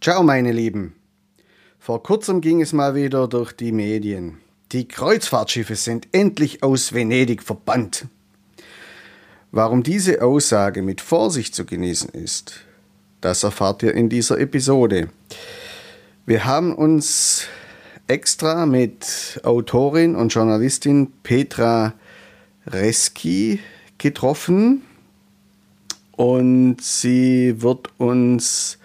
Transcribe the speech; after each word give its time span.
Ciao, 0.00 0.22
meine 0.22 0.52
Lieben. 0.52 0.94
Vor 1.80 2.04
kurzem 2.04 2.40
ging 2.40 2.62
es 2.62 2.72
mal 2.72 2.94
wieder 2.94 3.26
durch 3.26 3.50
die 3.50 3.72
Medien. 3.72 4.38
Die 4.70 4.86
Kreuzfahrtschiffe 4.86 5.74
sind 5.74 6.06
endlich 6.12 6.62
aus 6.62 6.92
Venedig 6.92 7.42
verbannt. 7.42 8.06
Warum 9.50 9.82
diese 9.82 10.22
Aussage 10.22 10.82
mit 10.82 11.00
Vorsicht 11.00 11.52
zu 11.52 11.64
genießen 11.64 12.10
ist, 12.10 12.60
das 13.20 13.42
erfahrt 13.42 13.82
ihr 13.82 13.92
in 13.92 14.08
dieser 14.08 14.38
Episode. 14.38 15.08
Wir 16.26 16.44
haben 16.44 16.76
uns 16.76 17.48
extra 18.06 18.66
mit 18.66 19.40
Autorin 19.42 20.14
und 20.14 20.32
Journalistin 20.32 21.12
Petra 21.24 21.92
Reski 22.68 23.58
getroffen 23.98 24.82
und 26.12 26.76
sie 26.80 27.60
wird 27.60 27.90
uns 27.98 28.78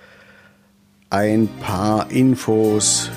ein 1.14 1.48
paar 1.60 2.10
Infos 2.10 3.12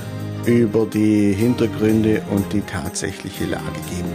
über 0.44 0.84
die 0.84 1.32
Hintergründe 1.32 2.22
und 2.30 2.52
die 2.52 2.60
tatsächliche 2.60 3.46
Lage 3.46 3.64
geben. 3.88 4.12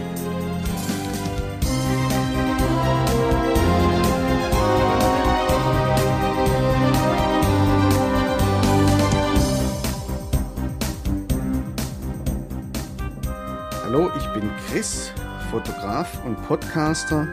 Hallo, 13.82 14.10
ich 14.16 14.26
bin 14.32 14.48
Chris, 14.68 15.10
Fotograf 15.50 16.24
und 16.24 16.40
Podcaster. 16.46 17.26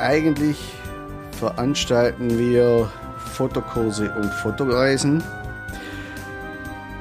Eigentlich 0.00 0.58
veranstalten 1.38 2.36
wir 2.36 2.90
Fotokurse 3.36 4.10
und 4.14 4.32
Fotoreisen. 4.32 5.22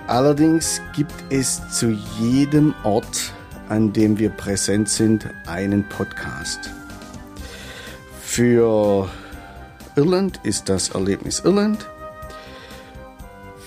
Allerdings 0.07 0.81
gibt 0.93 1.13
es 1.29 1.61
zu 1.69 1.91
jedem 2.19 2.73
Ort, 2.83 3.31
an 3.69 3.93
dem 3.93 4.19
wir 4.19 4.29
präsent 4.29 4.89
sind, 4.89 5.29
einen 5.47 5.87
Podcast. 5.87 6.71
Für 8.21 9.07
Irland 9.95 10.41
ist 10.43 10.67
das 10.67 10.89
Erlebnis 10.89 11.39
Irland. 11.39 11.87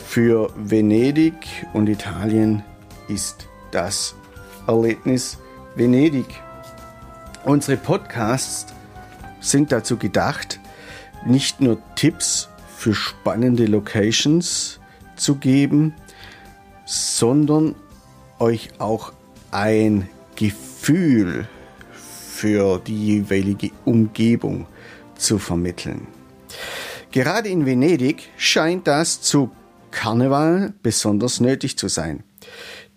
Für 0.06 0.50
Venedig 0.54 1.66
und 1.72 1.88
Italien 1.88 2.62
ist 3.08 3.46
das 3.70 4.14
Erlebnis 4.66 5.38
Venedig. 5.74 6.26
Unsere 7.44 7.78
Podcasts 7.78 8.74
sind 9.40 9.72
dazu 9.72 9.96
gedacht, 9.96 10.60
nicht 11.24 11.62
nur 11.62 11.78
Tipps 11.94 12.50
für 12.78 12.94
spannende 12.94 13.66
Locations 13.66 14.80
zu 15.16 15.34
geben, 15.34 15.92
sondern 16.86 17.74
euch 18.38 18.70
auch 18.78 19.12
ein 19.50 20.08
Gefühl 20.36 21.48
für 21.90 22.78
die 22.78 23.16
jeweilige 23.16 23.72
Umgebung 23.84 24.68
zu 25.16 25.38
vermitteln. 25.38 26.06
Gerade 27.10 27.48
in 27.48 27.66
Venedig 27.66 28.30
scheint 28.36 28.86
das 28.86 29.22
zu 29.22 29.50
Karneval 29.90 30.72
besonders 30.80 31.40
nötig 31.40 31.76
zu 31.78 31.88
sein. 31.88 32.22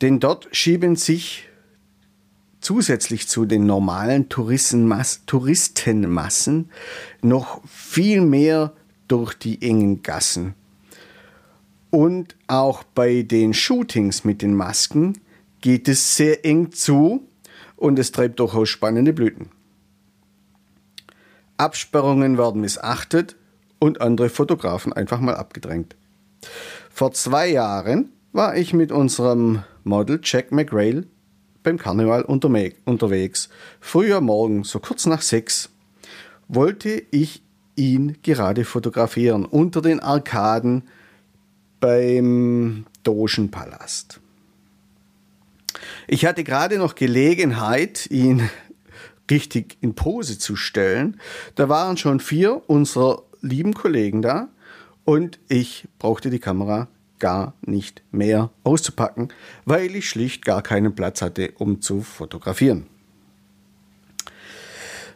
Denn 0.01 0.19
dort 0.19 0.47
schieben 0.51 0.95
sich 0.95 1.49
zusätzlich 2.59 3.27
zu 3.27 3.45
den 3.45 3.66
normalen 3.66 4.29
Touristenmassen 4.29 6.69
noch 7.23 7.61
viel 7.66 8.21
mehr 8.21 8.75
durch 9.11 9.33
die 9.33 9.61
engen 9.61 10.03
Gassen. 10.03 10.55
Und 11.89 12.37
auch 12.47 12.83
bei 12.83 13.23
den 13.23 13.53
Shootings 13.53 14.23
mit 14.23 14.41
den 14.41 14.55
Masken 14.55 15.19
geht 15.59 15.89
es 15.89 16.15
sehr 16.15 16.45
eng 16.45 16.71
zu 16.71 17.27
und 17.75 18.00
es 18.00 18.11
treibt 18.11 18.39
durchaus 18.39 18.69
spannende 18.69 19.11
Blüten. 19.11 19.50
Absperrungen 21.57 22.38
werden 22.38 22.61
missachtet 22.61 23.35
und 23.79 24.00
andere 24.00 24.29
Fotografen 24.29 24.94
einfach 24.94 25.19
mal 25.19 25.35
abgedrängt. 25.35 25.95
Vor 26.89 27.11
zwei 27.11 27.50
Jahren 27.50 28.13
war 28.31 28.55
ich 28.55 28.73
mit 28.73 28.91
unserem 28.91 29.63
Model 29.83 30.19
Jack 30.23 30.51
McRail 30.51 31.05
beim 31.63 31.77
Karneval 31.77 32.23
unterwegs. 32.23 33.50
Früher 33.79 34.21
Morgen, 34.21 34.63
so 34.63 34.79
kurz 34.79 35.05
nach 35.05 35.21
sechs, 35.21 35.69
wollte 36.47 37.03
ich 37.11 37.44
ihn 37.81 38.18
gerade 38.22 38.64
fotografieren 38.64 39.44
unter 39.44 39.81
den 39.81 40.00
Arkaden 40.00 40.84
beim 41.80 42.86
Dogenpalast. 43.02 44.19
Ich 46.08 46.25
hatte 46.25 46.44
gerade 46.44 46.78
noch 46.78 46.94
Gelegenheit, 46.94 48.06
ihn 48.12 48.50
richtig 49.31 49.78
in 49.81 49.96
Pose 49.96 50.38
zu 50.38 50.56
stellen. 50.56 51.19
Da 51.56 51.69
waren 51.69 51.97
schon 51.97 52.19
vier 52.19 52.62
unserer 52.69 53.24
lieben 53.42 53.74
Kollegen 53.74 54.22
da 54.22 54.50
und 55.03 55.40
ich 55.48 55.88
brauchte 55.98 56.30
die 56.30 56.40
Kamera 56.40 56.88
gar 57.18 57.56
nicht 57.62 58.03
mehr 58.12 58.52
auszupacken, 58.63 59.30
weil 59.66 59.96
ich 59.96 60.08
schlicht 60.08 60.46
gar 60.46 60.62
keinen 60.62 60.94
Platz 60.94 61.24
hatte, 61.24 61.53
um 61.58 61.81
zu 61.81 62.02
fotografieren. 62.02 62.91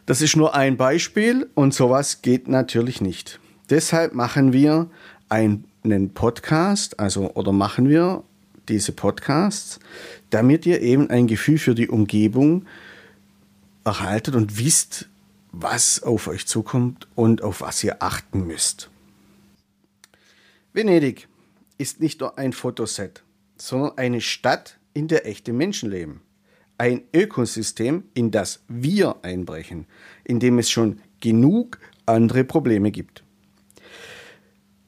Das 0.06 0.22
ist 0.22 0.36
nur 0.36 0.54
ein 0.54 0.76
Beispiel 0.76 1.50
und 1.54 1.74
sowas 1.74 2.22
geht 2.22 2.46
natürlich 2.46 3.00
nicht. 3.00 3.40
Deshalb 3.70 4.14
machen 4.14 4.52
wir 4.52 4.88
einen 5.28 6.14
Podcast, 6.14 7.00
also 7.00 7.32
oder 7.34 7.50
machen 7.50 7.88
wir 7.88 8.22
diese 8.68 8.92
Podcasts, 8.92 9.80
damit 10.30 10.64
ihr 10.64 10.80
eben 10.80 11.10
ein 11.10 11.26
Gefühl 11.26 11.58
für 11.58 11.74
die 11.74 11.88
Umgebung 11.88 12.66
erhaltet 13.84 14.36
und 14.36 14.58
wisst, 14.58 15.08
was 15.50 16.02
auf 16.04 16.28
euch 16.28 16.46
zukommt 16.46 17.08
und 17.16 17.42
auf 17.42 17.60
was 17.60 17.82
ihr 17.82 18.00
achten 18.00 18.46
müsst. 18.46 18.90
Venedig 20.72 21.26
ist 21.78 22.00
nicht 22.00 22.20
nur 22.20 22.38
ein 22.38 22.52
Fotoset, 22.52 23.24
sondern 23.56 23.98
eine 23.98 24.20
Stadt, 24.20 24.78
in 24.94 25.08
der 25.08 25.26
echte 25.26 25.52
Menschen 25.52 25.90
leben. 25.90 26.22
Ein 26.78 27.02
Ökosystem, 27.14 28.04
in 28.14 28.30
das 28.30 28.62
wir 28.68 29.16
einbrechen, 29.22 29.86
in 30.24 30.40
dem 30.40 30.58
es 30.58 30.70
schon 30.70 31.00
genug 31.20 31.78
andere 32.04 32.44
Probleme 32.44 32.90
gibt. 32.90 33.24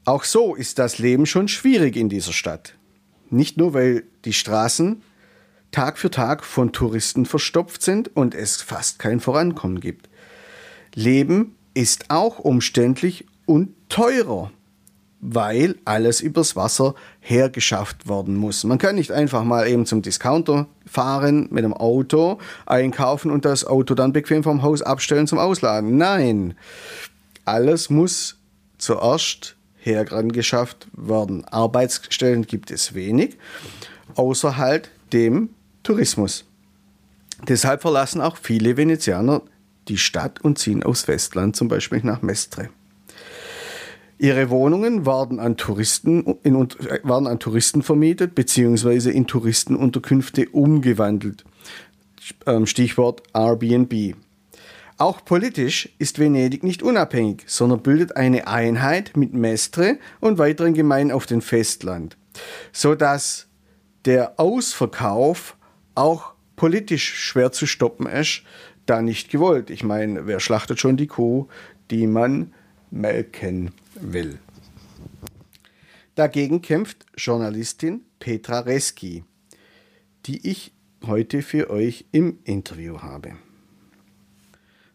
Auch 0.05 0.25
so 0.25 0.55
ist 0.55 0.79
das 0.79 0.99
Leben 0.99 1.27
schon 1.27 1.49
schwierig 1.49 1.97
in 1.97 2.09
dieser 2.09 2.33
Stadt. 2.33 2.77
Nicht 3.31 3.57
nur, 3.57 3.75
weil 3.75 4.05
die 4.25 4.33
Straßen 4.33 5.03
Tag 5.71 5.99
für 5.99 6.11
Tag 6.11 6.45
von 6.45 6.73
Touristen 6.73 7.27
verstopft 7.27 7.83
sind 7.83 8.17
und 8.17 8.35
es 8.35 8.63
fast 8.63 8.99
kein 8.99 9.21
Vorankommen 9.21 9.81
gibt. 9.81 10.09
Leben 10.95 11.57
ist 11.75 12.11
auch 12.11 12.39
umständlich 12.39 13.27
und 13.45 13.75
teurer 13.89 14.51
weil 15.21 15.77
alles 15.85 16.21
übers 16.21 16.55
Wasser 16.55 16.95
hergeschafft 17.21 18.09
werden 18.09 18.37
muss. 18.37 18.65
Man 18.65 18.79
kann 18.79 18.95
nicht 18.95 19.11
einfach 19.11 19.43
mal 19.45 19.69
eben 19.69 19.85
zum 19.85 20.03
Discounter 20.03 20.67
fahren 20.87 21.49
mit 21.51 21.65
dem 21.65 21.75
Auto, 21.75 22.39
einkaufen 22.67 23.31
und 23.31 23.45
das 23.45 23.65
Auto 23.65 23.95
dann 23.95 24.13
bequem 24.13 24.43
vom 24.43 24.63
Haus 24.63 24.83
abstellen 24.83 25.27
zum 25.27 25.39
Ausladen. 25.39 25.97
Nein, 25.97 26.55
alles 27.45 27.91
muss 27.91 28.37
zuerst 28.79 29.57
hergeschafft 29.79 30.89
werden. 30.93 31.45
Arbeitsstellen 31.47 32.43
gibt 32.47 32.71
es 32.71 32.95
wenig, 32.95 33.39
außer 34.15 34.57
halt 34.57 34.91
dem 35.13 35.51
Tourismus. 35.83 36.45
Deshalb 37.47 37.83
verlassen 37.83 38.21
auch 38.21 38.37
viele 38.37 38.77
Venezianer 38.77 39.43
die 39.89 39.99
Stadt 39.99 40.41
und 40.43 40.59
ziehen 40.59 40.83
aufs 40.83 41.09
Westland, 41.09 41.57
zum 41.57 41.69
Beispiel 41.69 42.01
nach 42.03 42.21
Mestre. 42.21 42.69
Ihre 44.19 44.51
Wohnungen 44.51 45.07
waren 45.07 45.39
an 45.39 45.57
Touristen, 45.57 46.39
in, 46.43 46.57
waren 47.05 47.29
an 47.29 47.39
Touristen 47.39 47.83
vermietet 47.83 48.35
bzw. 48.35 49.11
in 49.11 49.29
Touristenunterkünfte 49.29 50.49
umgewandelt. 50.49 51.45
Ähm, 52.47 52.67
Stichwort 52.67 53.23
Airbnb. 53.33 54.17
Auch 54.97 55.25
politisch 55.25 55.91
ist 55.99 56.19
Venedig 56.19 56.65
nicht 56.65 56.83
unabhängig, 56.83 57.45
sondern 57.47 57.81
bildet 57.83 58.17
eine 58.17 58.49
Einheit 58.49 59.17
mit 59.17 59.33
Mestre 59.33 59.99
und 60.19 60.39
weiteren 60.39 60.75
Gemeinden 60.75 61.13
auf 61.13 61.27
dem 61.27 61.41
Festland, 61.41 62.17
sodass 62.73 63.47
der 64.05 64.41
Ausverkauf 64.41 65.57
auch 65.95 66.33
politisch 66.57 67.15
schwer 67.15 67.53
zu 67.53 67.67
stoppen 67.67 68.07
ist, 68.07 68.43
da 68.87 69.01
nicht 69.01 69.31
gewollt. 69.31 69.71
Ich 69.71 69.85
meine, 69.85 70.27
wer 70.27 70.41
schlachtet 70.41 70.81
schon 70.81 70.97
die 70.97 71.07
Kuh, 71.07 71.47
die 71.93 72.09
man 72.09 72.53
melken 72.91 73.71
will. 74.01 74.39
Dagegen 76.15 76.63
kämpft 76.63 77.07
Journalistin 77.17 78.03
Petra 78.19 78.61
Reski, 78.61 79.25
die 80.27 80.49
ich 80.49 80.73
heute 81.07 81.43
für 81.43 81.71
euch 81.71 82.07
im 82.11 82.39
Interview 82.45 83.01
habe. 83.01 83.37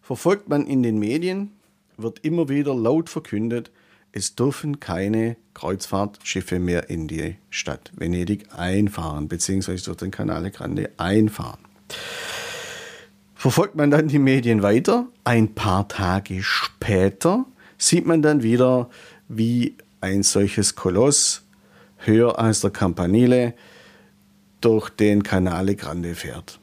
Verfolgt 0.01 0.49
man 0.49 0.67
in 0.67 0.83
den 0.83 0.99
Medien, 0.99 1.51
wird 1.95 2.19
immer 2.19 2.49
wieder 2.49 2.75
laut 2.75 3.09
verkündet, 3.09 3.71
es 4.11 4.35
dürfen 4.35 4.79
keine 4.79 5.37
Kreuzfahrtschiffe 5.53 6.59
mehr 6.59 6.89
in 6.89 7.07
die 7.07 7.37
Stadt 7.49 7.91
Venedig 7.95 8.53
einfahren, 8.53 9.27
beziehungsweise 9.27 9.85
durch 9.85 9.97
den 9.97 10.11
Canale 10.11 10.51
Grande 10.51 10.91
einfahren. 10.97 11.59
Verfolgt 13.33 13.75
man 13.75 13.91
dann 13.91 14.07
die 14.07 14.19
Medien 14.19 14.61
weiter, 14.61 15.07
ein 15.23 15.55
paar 15.55 15.87
Tage 15.87 16.43
später 16.43 17.45
sieht 17.77 18.05
man 18.05 18.21
dann 18.21 18.43
wieder, 18.43 18.89
wie 19.27 19.75
ein 20.01 20.23
solches 20.23 20.75
Koloss 20.75 21.43
höher 21.97 22.37
als 22.39 22.61
der 22.61 22.71
Campanile 22.71 23.53
durch 24.61 24.89
den 24.89 25.23
Canale 25.23 25.75
Grande 25.75 26.15
fährt. 26.15 26.59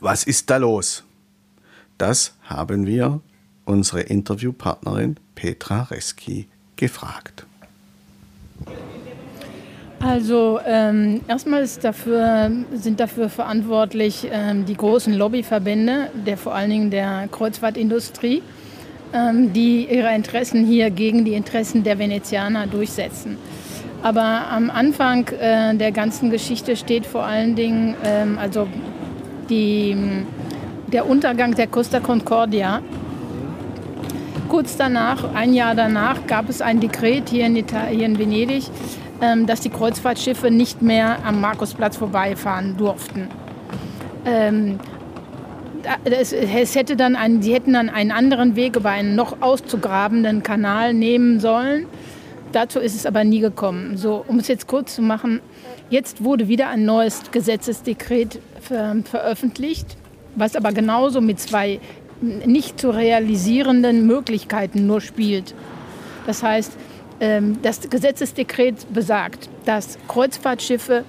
Was 0.00 0.24
ist 0.24 0.50
da 0.50 0.56
los? 0.56 1.04
Das 1.98 2.34
haben 2.42 2.86
wir 2.86 3.20
unsere 3.64 4.02
Interviewpartnerin 4.02 5.16
Petra 5.34 5.82
Reski 5.82 6.48
gefragt. 6.76 7.46
Also 10.00 10.60
ähm, 10.64 11.22
erstmal 11.26 11.66
dafür, 11.80 12.50
sind 12.74 13.00
dafür 13.00 13.30
verantwortlich 13.30 14.28
ähm, 14.30 14.66
die 14.66 14.76
großen 14.76 15.14
Lobbyverbände, 15.14 16.10
der 16.26 16.36
vor 16.36 16.54
allen 16.54 16.70
Dingen 16.70 16.90
der 16.90 17.28
Kreuzfahrtindustrie, 17.32 18.42
die 19.12 19.88
ihre 19.90 20.14
Interessen 20.14 20.66
hier 20.66 20.90
gegen 20.90 21.24
die 21.24 21.34
Interessen 21.34 21.82
der 21.84 21.98
Venezianer 21.98 22.66
durchsetzen. 22.66 23.38
Aber 24.02 24.48
am 24.50 24.70
Anfang 24.70 25.26
äh, 25.28 25.74
der 25.74 25.90
ganzen 25.90 26.30
Geschichte 26.30 26.76
steht 26.76 27.06
vor 27.06 27.24
allen 27.24 27.56
Dingen 27.56 27.96
ähm, 28.04 28.38
also 28.38 28.68
die, 29.48 29.96
der 30.92 31.08
Untergang 31.08 31.54
der 31.54 31.66
Costa 31.66 32.00
Concordia. 32.00 32.82
Kurz 34.48 34.76
danach, 34.76 35.34
ein 35.34 35.54
Jahr 35.54 35.74
danach, 35.74 36.26
gab 36.26 36.48
es 36.48 36.60
ein 36.60 36.78
Dekret 36.78 37.30
hier 37.30 37.46
in, 37.46 37.56
Italien, 37.56 37.96
hier 37.96 38.06
in 38.06 38.18
Venedig, 38.18 38.64
ähm, 39.20 39.46
dass 39.46 39.60
die 39.60 39.70
Kreuzfahrtschiffe 39.70 40.50
nicht 40.50 40.82
mehr 40.82 41.18
am 41.24 41.40
Markusplatz 41.40 41.96
vorbeifahren 41.96 42.76
durften. 42.76 43.28
Es, 46.04 46.74
hätte 46.74 46.96
dann 46.96 47.16
einen, 47.16 47.42
sie 47.42 47.54
hätten 47.54 47.72
dann 47.72 47.88
einen 47.88 48.10
anderen 48.10 48.56
Weg 48.56 48.76
über 48.76 48.90
einen 48.90 49.14
noch 49.14 49.42
auszugrabenden 49.42 50.42
Kanal 50.42 50.94
nehmen 50.94 51.40
sollen. 51.40 51.86
Dazu 52.52 52.78
ist 52.78 52.94
es 52.94 53.06
aber 53.06 53.24
nie 53.24 53.40
gekommen. 53.40 53.96
So, 53.96 54.24
um 54.26 54.38
es 54.38 54.48
jetzt 54.48 54.66
kurz 54.66 54.94
zu 54.94 55.02
machen, 55.02 55.40
jetzt 55.90 56.24
wurde 56.24 56.48
wieder 56.48 56.68
ein 56.68 56.84
neues 56.84 57.22
Gesetzesdekret 57.30 58.40
ver 58.60 58.96
veröffentlicht, 59.04 59.96
was 60.34 60.56
aber 60.56 60.72
genauso 60.72 61.20
mit 61.20 61.40
zwei 61.40 61.80
nicht 62.20 62.80
zu 62.80 62.90
realisierenden 62.90 64.06
Möglichkeiten 64.06 64.86
nur 64.86 65.00
spielt. 65.00 65.54
Das 66.26 66.42
heißt, 66.42 66.72
ähm, 67.20 67.58
das 67.62 67.88
Gesetzesdekret 67.88 68.92
besagt, 68.92 69.48
dass 69.64 69.98
Kreuzfahrtschiffe 70.08 71.04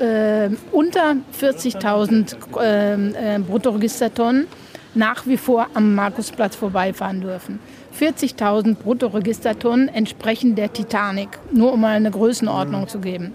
äh, 0.00 0.50
unter 0.72 1.16
40.000 1.40 2.58
äh, 2.60 3.36
äh, 3.36 3.38
Bruttoregistertonnen 3.38 4.46
nach 4.94 5.26
wie 5.26 5.36
vor 5.36 5.68
am 5.74 5.94
Markusplatz 5.94 6.56
vorbeifahren 6.56 7.20
dürfen. 7.20 7.60
40.000 7.98 8.76
Bruttoregistertonnen 8.76 9.88
entsprechen 9.88 10.54
der 10.54 10.72
Titanic, 10.72 11.28
nur 11.52 11.72
um 11.72 11.80
mal 11.80 11.96
eine 11.96 12.10
Größenordnung 12.10 12.82
mhm. 12.82 12.88
zu 12.88 12.98
geben. 13.00 13.32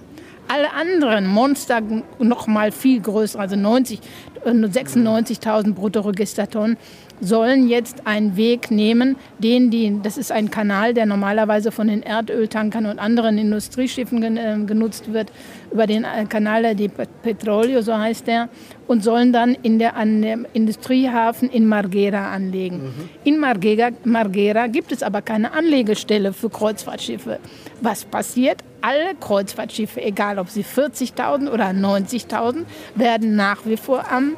Alle 0.47 0.73
anderen 0.73 1.25
Monster 1.25 1.81
noch 2.19 2.47
mal 2.47 2.71
viel 2.71 3.01
größer, 3.01 3.39
also 3.39 3.55
90, 3.55 3.99
96.000 4.45 5.69
äh, 5.69 5.71
Bruttoregistertonnen, 5.71 6.77
sollen 7.21 7.67
jetzt 7.67 8.05
einen 8.05 8.35
Weg 8.35 8.71
nehmen, 8.71 9.15
den 9.39 9.69
die, 9.69 9.99
das 10.01 10.17
ist 10.17 10.31
ein 10.31 10.49
Kanal, 10.51 10.93
der 10.93 11.05
normalerweise 11.05 11.71
von 11.71 11.87
den 11.87 12.03
Erdöltankern 12.03 12.85
und 12.85 12.99
anderen 12.99 13.37
Industrieschiffen 13.37 14.37
äh, 14.37 14.57
genutzt 14.65 15.13
wird, 15.13 15.31
über 15.71 15.87
den 15.87 16.03
äh, 16.03 16.25
Kanal 16.25 16.75
di 16.75 16.87
Petrolio, 16.87 17.81
so 17.81 17.97
heißt 17.97 18.27
der, 18.27 18.49
und 18.87 19.03
sollen 19.03 19.33
dann 19.33 19.55
in 19.63 19.79
der, 19.79 19.95
an 19.95 20.21
dem 20.21 20.45
Industriehafen 20.53 21.49
in 21.49 21.65
Marghera 21.65 22.31
anlegen. 22.31 22.77
Mhm. 22.77 23.09
In 23.23 23.39
Marghera, 23.39 23.89
Marghera 24.03 24.67
gibt 24.67 24.91
es 24.91 25.03
aber 25.03 25.21
keine 25.21 25.53
Anlegestelle 25.53 26.33
für 26.33 26.49
Kreuzfahrtschiffe. 26.49 27.39
Was 27.81 28.05
passiert? 28.05 28.63
Alle 28.81 29.15
Kreuzfahrtschiffe, 29.19 30.01
egal 30.01 30.39
ob 30.39 30.49
sie 30.49 30.63
40.000 30.63 31.49
oder 31.49 31.67
90.000, 31.67 32.65
werden 32.95 33.35
nach 33.35 33.65
wie 33.65 33.77
vor 33.77 34.11
am 34.11 34.35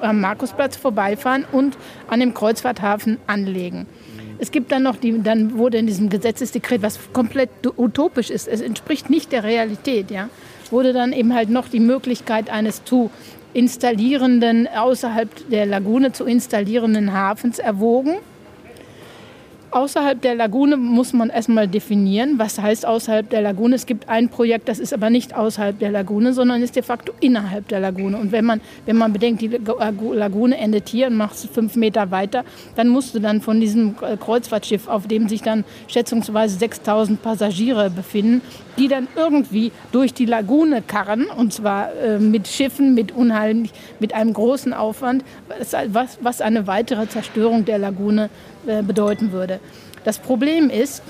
am 0.00 0.20
Markusplatz 0.20 0.76
vorbeifahren 0.76 1.44
und 1.50 1.76
an 2.08 2.20
dem 2.20 2.34
Kreuzfahrthafen 2.34 3.18
anlegen. 3.26 3.86
Es 4.38 4.50
gibt 4.50 4.72
dann 4.72 4.82
noch 4.82 4.96
die, 4.96 5.22
dann 5.22 5.58
wurde 5.58 5.78
in 5.78 5.86
diesem 5.86 6.08
Gesetzesdekret, 6.08 6.82
was 6.82 6.98
komplett 7.12 7.50
utopisch 7.76 8.30
ist, 8.30 8.48
es 8.48 8.62
entspricht 8.62 9.10
nicht 9.10 9.32
der 9.32 9.44
Realität, 9.44 10.10
ja, 10.10 10.30
wurde 10.70 10.92
dann 10.92 11.12
eben 11.12 11.34
halt 11.34 11.50
noch 11.50 11.68
die 11.68 11.80
Möglichkeit 11.80 12.48
eines 12.48 12.84
zu 12.84 13.10
installierenden, 13.52 14.68
außerhalb 14.68 15.50
der 15.50 15.66
Lagune 15.66 16.12
zu 16.12 16.24
installierenden 16.24 17.12
Hafens 17.12 17.58
erwogen. 17.58 18.16
Außerhalb 19.72 20.20
der 20.20 20.34
Lagune 20.34 20.76
muss 20.76 21.12
man 21.12 21.30
erstmal 21.30 21.68
definieren, 21.68 22.38
was 22.38 22.60
heißt 22.60 22.84
außerhalb 22.84 23.30
der 23.30 23.40
Lagune. 23.40 23.76
Es 23.76 23.86
gibt 23.86 24.08
ein 24.08 24.28
Projekt, 24.28 24.68
das 24.68 24.80
ist 24.80 24.92
aber 24.92 25.10
nicht 25.10 25.36
außerhalb 25.36 25.78
der 25.78 25.92
Lagune, 25.92 26.32
sondern 26.32 26.60
ist 26.60 26.74
de 26.74 26.82
facto 26.82 27.12
innerhalb 27.20 27.68
der 27.68 27.78
Lagune. 27.78 28.16
Und 28.16 28.32
wenn 28.32 28.44
man, 28.44 28.60
wenn 28.86 28.96
man 28.96 29.12
bedenkt, 29.12 29.42
die 29.42 29.48
Lagune 29.48 30.58
endet 30.58 30.88
hier 30.88 31.06
und 31.06 31.16
macht 31.16 31.36
fünf 31.36 31.76
Meter 31.76 32.10
weiter, 32.10 32.44
dann 32.74 32.88
musst 32.88 33.14
du 33.14 33.20
dann 33.20 33.40
von 33.40 33.60
diesem 33.60 33.94
Kreuzfahrtschiff, 33.96 34.88
auf 34.88 35.06
dem 35.06 35.28
sich 35.28 35.42
dann 35.42 35.64
schätzungsweise 35.86 36.58
6000 36.58 37.22
Passagiere 37.22 37.90
befinden, 37.90 38.42
die 38.76 38.88
dann 38.88 39.06
irgendwie 39.14 39.70
durch 39.92 40.14
die 40.14 40.26
Lagune 40.26 40.82
karren, 40.82 41.26
und 41.26 41.52
zwar 41.52 41.94
äh, 41.94 42.18
mit 42.18 42.48
Schiffen, 42.48 42.94
mit 42.94 43.12
unheimlich, 43.12 43.70
mit 44.00 44.14
einem 44.14 44.32
großen 44.32 44.72
Aufwand, 44.72 45.22
was, 45.88 46.18
was 46.20 46.40
eine 46.40 46.66
weitere 46.66 47.08
Zerstörung 47.08 47.64
der 47.64 47.78
Lagune 47.78 48.24
äh, 48.24 48.59
bedeuten 48.64 49.32
würde. 49.32 49.60
Das 50.04 50.18
Problem 50.18 50.70
ist, 50.70 51.02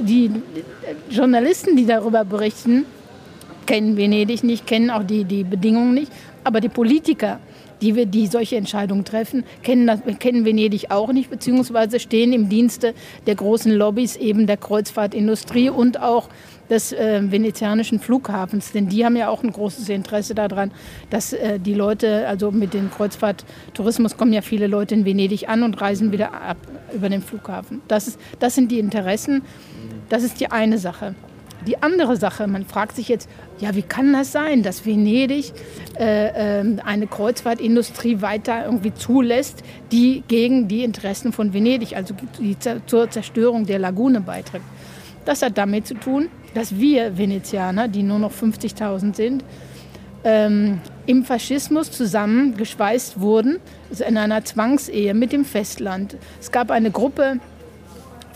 die 0.00 0.30
Journalisten, 1.10 1.76
die 1.76 1.86
darüber 1.86 2.24
berichten, 2.24 2.86
kennen 3.66 3.96
Venedig 3.96 4.42
nicht, 4.42 4.66
kennen 4.66 4.90
auch 4.90 5.04
die, 5.04 5.24
die 5.24 5.44
Bedingungen 5.44 5.94
nicht, 5.94 6.10
aber 6.44 6.60
die 6.60 6.68
Politiker, 6.68 7.38
die, 7.80 8.06
die 8.06 8.26
solche 8.26 8.56
Entscheidungen 8.56 9.04
treffen, 9.04 9.44
kennen, 9.62 9.86
das, 9.86 10.00
kennen 10.18 10.44
Venedig 10.44 10.90
auch 10.90 11.12
nicht, 11.12 11.30
beziehungsweise 11.30 12.00
stehen 12.00 12.32
im 12.32 12.48
Dienste 12.48 12.94
der 13.26 13.34
großen 13.34 13.72
Lobbys 13.72 14.16
eben 14.16 14.46
der 14.46 14.56
Kreuzfahrtindustrie 14.56 15.70
und 15.70 16.00
auch 16.00 16.28
des 16.70 16.92
äh, 16.92 17.20
venezianischen 17.30 18.00
Flughafens. 18.00 18.72
Denn 18.72 18.88
die 18.88 19.04
haben 19.04 19.16
ja 19.16 19.28
auch 19.28 19.42
ein 19.42 19.52
großes 19.52 19.88
Interesse 19.88 20.34
daran, 20.34 20.70
dass 21.10 21.32
äh, 21.32 21.58
die 21.58 21.74
Leute, 21.74 22.26
also 22.28 22.50
mit 22.50 22.74
dem 22.74 22.90
Kreuzfahrttourismus 22.90 24.16
kommen 24.16 24.32
ja 24.32 24.42
viele 24.42 24.66
Leute 24.66 24.94
in 24.94 25.04
Venedig 25.04 25.48
an 25.48 25.62
und 25.62 25.80
reisen 25.80 26.12
wieder 26.12 26.32
ab 26.32 26.56
über 26.94 27.08
den 27.08 27.22
Flughafen. 27.22 27.82
Das, 27.88 28.08
ist, 28.08 28.20
das 28.38 28.54
sind 28.54 28.70
die 28.70 28.78
Interessen. 28.78 29.42
Das 30.08 30.22
ist 30.22 30.40
die 30.40 30.50
eine 30.50 30.78
Sache. 30.78 31.14
Die 31.66 31.80
andere 31.80 32.16
Sache, 32.16 32.48
man 32.48 32.64
fragt 32.64 32.96
sich 32.96 33.08
jetzt, 33.08 33.28
ja, 33.60 33.74
wie 33.76 33.82
kann 33.82 34.12
das 34.12 34.32
sein, 34.32 34.64
dass 34.64 34.84
Venedig 34.84 35.52
äh, 35.96 36.60
äh, 36.60 36.80
eine 36.84 37.06
Kreuzfahrtindustrie 37.06 38.20
weiter 38.20 38.64
irgendwie 38.64 38.92
zulässt, 38.92 39.62
die 39.92 40.24
gegen 40.26 40.66
die 40.66 40.82
Interessen 40.82 41.32
von 41.32 41.54
Venedig, 41.54 41.94
also 41.94 42.14
die, 42.40 42.56
zur 42.58 43.10
Zerstörung 43.10 43.64
der 43.66 43.78
Lagune 43.78 44.20
beiträgt? 44.20 44.64
Das 45.24 45.42
hat 45.42 45.56
damit 45.56 45.86
zu 45.86 45.94
tun, 45.94 46.28
dass 46.54 46.78
wir 46.78 47.18
Venezianer, 47.18 47.88
die 47.88 48.02
nur 48.02 48.18
noch 48.18 48.32
50.000 48.32 49.14
sind, 49.14 49.44
ähm, 50.24 50.80
im 51.06 51.24
Faschismus 51.24 51.90
zusammengeschweißt 51.90 53.20
wurden, 53.20 53.58
also 53.90 54.04
in 54.04 54.16
einer 54.16 54.44
Zwangsehe 54.44 55.14
mit 55.14 55.32
dem 55.32 55.44
Festland. 55.44 56.16
Es 56.40 56.52
gab 56.52 56.70
eine 56.70 56.90
Gruppe 56.90 57.40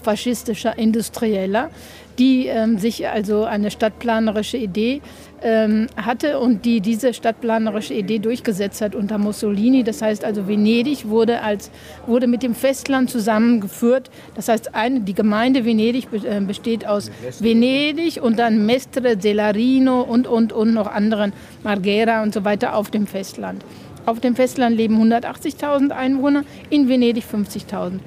faschistischer 0.07 0.79
Industrieller, 0.79 1.69
die 2.17 2.47
ähm, 2.47 2.79
sich 2.79 3.09
also 3.09 3.43
eine 3.43 3.73
stadtplanerische 3.73 4.57
Idee 4.57 5.03
ähm, 5.43 5.89
hatte 5.97 6.39
und 6.39 6.65
die 6.65 6.81
diese 6.81 7.13
stadtplanerische 7.13 7.93
Idee 7.93 8.21
durchgesetzt 8.21 8.81
hat 8.83 8.95
unter 8.95 9.19
Mussolini. 9.19 9.83
Das 9.83 10.01
heißt 10.03 10.25
also, 10.25 10.47
Venedig 10.47 11.09
wurde, 11.09 11.43
als, 11.43 11.73
wurde 12.07 12.29
mit 12.29 12.45
dem 12.45 12.55
Festland 12.55 13.11
zusammengeführt. 13.11 14.11
Das 14.37 14.47
heißt, 14.49 14.77
eine, 14.77 15.01
die 15.01 15.15
Gemeinde 15.15 15.65
Venedig 15.65 16.07
äh, 16.13 16.41
besteht 16.41 16.87
aus 16.87 17.11
Venedig 17.41 18.23
und 18.23 18.39
dann 18.39 18.65
Mestre, 18.65 19.19
Celarino 19.19 20.03
und, 20.03 20.29
und, 20.29 20.53
und 20.53 20.73
noch 20.73 20.87
anderen, 20.87 21.33
Marghera 21.65 22.23
und 22.23 22.33
so 22.33 22.45
weiter 22.45 22.77
auf 22.77 22.93
dem 22.93 23.09
Festland. 23.09 23.65
Auf 24.07 24.21
dem 24.21 24.37
Festland 24.37 24.77
leben 24.77 25.03
180.000 25.03 25.91
Einwohner, 25.91 26.45
in 26.71 26.89
Venedig 26.89 27.25
50.000. 27.25 27.99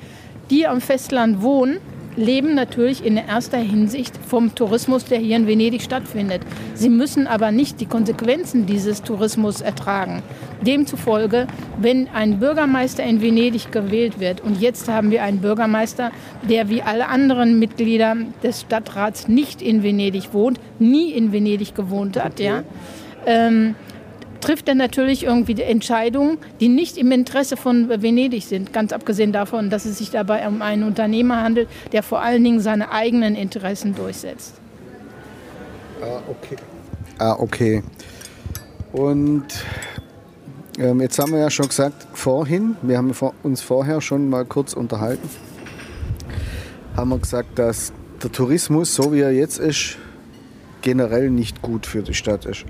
Die 0.50 0.66
am 0.66 0.82
Festland 0.82 1.42
wohnen, 1.42 1.78
leben 2.16 2.56
natürlich 2.56 3.06
in 3.06 3.18
erster 3.18 3.60
Hinsicht 3.60 4.18
vom 4.18 4.54
Tourismus, 4.56 5.06
der 5.06 5.20
hier 5.20 5.36
in 5.36 5.48
Venedig 5.48 5.82
stattfindet. 5.82 6.42
Sie 6.74 6.90
müssen 6.90 7.28
aber 7.28 7.52
nicht 7.52 7.80
die 7.80 7.86
Konsequenzen 7.86 8.66
dieses 8.66 9.04
Tourismus 9.04 9.62
ertragen. 9.62 10.22
Demzufolge, 10.62 11.48
wenn 11.80 12.10
ein 12.10 12.40
Bürgermeister 12.40 13.04
in 13.04 13.22
Venedig 13.22 13.72
gewählt 13.72 14.20
wird, 14.20 14.42
und 14.42 14.60
jetzt 14.60 14.90
haben 14.90 15.12
wir 15.12 15.24
einen 15.24 15.40
Bürgermeister, 15.40 16.12
der 16.50 16.68
wie 16.70 16.82
alle 16.82 17.08
anderen 17.08 17.60
Mitglieder 17.60 18.18
des 18.44 18.62
Stadtrats 18.62 19.28
nicht 19.28 19.62
in 19.62 19.84
Venedig 19.84 20.34
wohnt, 20.34 20.60
nie 20.80 21.12
in 21.12 21.32
Venedig 21.32 21.76
gewohnt 21.76 22.22
hat, 22.22 22.40
ja, 22.40 22.64
ähm, 23.26 23.76
trifft 24.42 24.68
er 24.68 24.76
natürlich 24.76 25.24
irgendwie 25.24 25.62
Entscheidungen, 25.62 26.38
die 26.60 26.70
nicht 26.70 26.98
im 26.98 27.12
Interesse 27.12 27.58
von 27.58 27.90
Venedig 27.90 28.46
sind. 28.46 28.74
Ganz 28.74 28.94
abgesehen 28.94 29.32
davon, 29.32 29.70
dass 29.70 29.86
es 29.86 29.98
sich 29.98 30.12
dabei 30.12 30.48
um 30.48 30.62
einen 30.62 30.84
Unternehmer 30.84 31.44
handelt, 31.44 31.70
der 31.92 32.04
vor 32.04 32.22
allen 32.22 32.44
Dingen 32.44 32.60
seine 32.60 32.92
eigenen 32.92 33.36
Interessen 33.36 33.96
durchsetzt. 33.96 34.56
Ah, 36.02 36.22
okay. 36.30 36.56
Ah, 37.18 37.36
okay. 37.38 37.84
Und 38.94 39.46
ähm, 40.80 41.02
jetzt 41.02 41.20
haben 41.20 41.34
wir 41.34 41.40
ja 41.40 41.50
schon 41.50 41.68
gesagt, 41.68 42.08
vorhin, 42.14 42.78
wir 42.82 42.98
haben 42.98 43.14
uns 43.44 43.62
vorher 43.62 44.00
schon 44.00 44.30
mal 44.30 44.46
kurz 44.46 44.74
unterhalten, 44.74 45.30
haben 46.96 47.10
wir 47.10 47.20
gesagt, 47.20 47.60
dass 47.60 47.92
der 48.24 48.32
Tourismus, 48.32 48.96
so 48.96 49.12
wie 49.14 49.20
er 49.20 49.32
jetzt 49.32 49.60
ist, 49.60 49.98
generell 50.82 51.30
nicht 51.30 51.62
gut 51.62 51.86
für 51.86 52.02
die 52.02 52.14
Stadt 52.14 52.46
ist. 52.46 52.66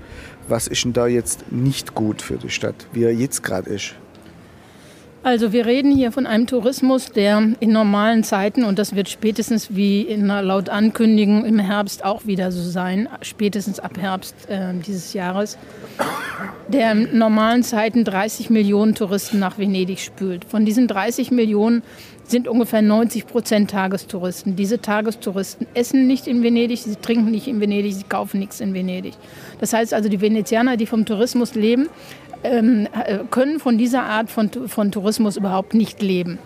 Was 0.50 0.66
ist 0.66 0.82
denn 0.82 0.92
da 0.92 1.06
jetzt 1.06 1.52
nicht 1.52 1.94
gut 1.94 2.22
für 2.22 2.36
die 2.36 2.50
Stadt, 2.50 2.74
wie 2.92 3.04
er 3.04 3.14
jetzt 3.14 3.44
gerade 3.44 3.70
ist? 3.70 3.94
Also 5.22 5.52
wir 5.52 5.66
reden 5.66 5.94
hier 5.94 6.12
von 6.12 6.24
einem 6.24 6.46
Tourismus, 6.46 7.12
der 7.12 7.52
in 7.60 7.72
normalen 7.72 8.24
Zeiten, 8.24 8.64
und 8.64 8.78
das 8.78 8.96
wird 8.96 9.10
spätestens 9.10 9.76
wie 9.76 10.00
in 10.00 10.26
laut 10.28 10.70
Ankündigung 10.70 11.44
im 11.44 11.58
Herbst 11.58 12.06
auch 12.06 12.24
wieder 12.24 12.50
so 12.50 12.62
sein, 12.62 13.06
spätestens 13.20 13.80
ab 13.80 13.98
Herbst 13.98 14.34
äh, 14.48 14.72
dieses 14.86 15.12
Jahres, 15.12 15.58
der 16.68 16.92
in 16.92 17.18
normalen 17.18 17.62
Zeiten 17.62 18.04
30 18.04 18.48
Millionen 18.48 18.94
Touristen 18.94 19.38
nach 19.38 19.58
Venedig 19.58 20.00
spült. 20.00 20.46
Von 20.46 20.64
diesen 20.64 20.88
30 20.88 21.30
Millionen 21.32 21.82
sind 22.24 22.48
ungefähr 22.48 22.80
90 22.80 23.26
Prozent 23.26 23.70
Tagestouristen. 23.70 24.56
Diese 24.56 24.80
Tagestouristen 24.80 25.66
essen 25.74 26.06
nicht 26.06 26.28
in 26.28 26.42
Venedig, 26.42 26.78
sie 26.78 26.96
trinken 26.96 27.30
nicht 27.30 27.46
in 27.46 27.60
Venedig, 27.60 27.92
sie 27.92 28.04
kaufen 28.04 28.38
nichts 28.40 28.60
in 28.60 28.72
Venedig. 28.72 29.14
Das 29.58 29.74
heißt 29.74 29.92
also, 29.92 30.08
die 30.08 30.22
Venezianer, 30.22 30.78
die 30.78 30.86
vom 30.86 31.04
Tourismus 31.04 31.54
leben, 31.54 31.90
können 32.42 33.60
von 33.60 33.78
dieser 33.78 34.02
Art 34.02 34.30
von, 34.30 34.50
von 34.66 34.92
Tourismus 34.92 35.36
überhaupt 35.36 35.74
nicht 35.74 36.02
leben. 36.02 36.38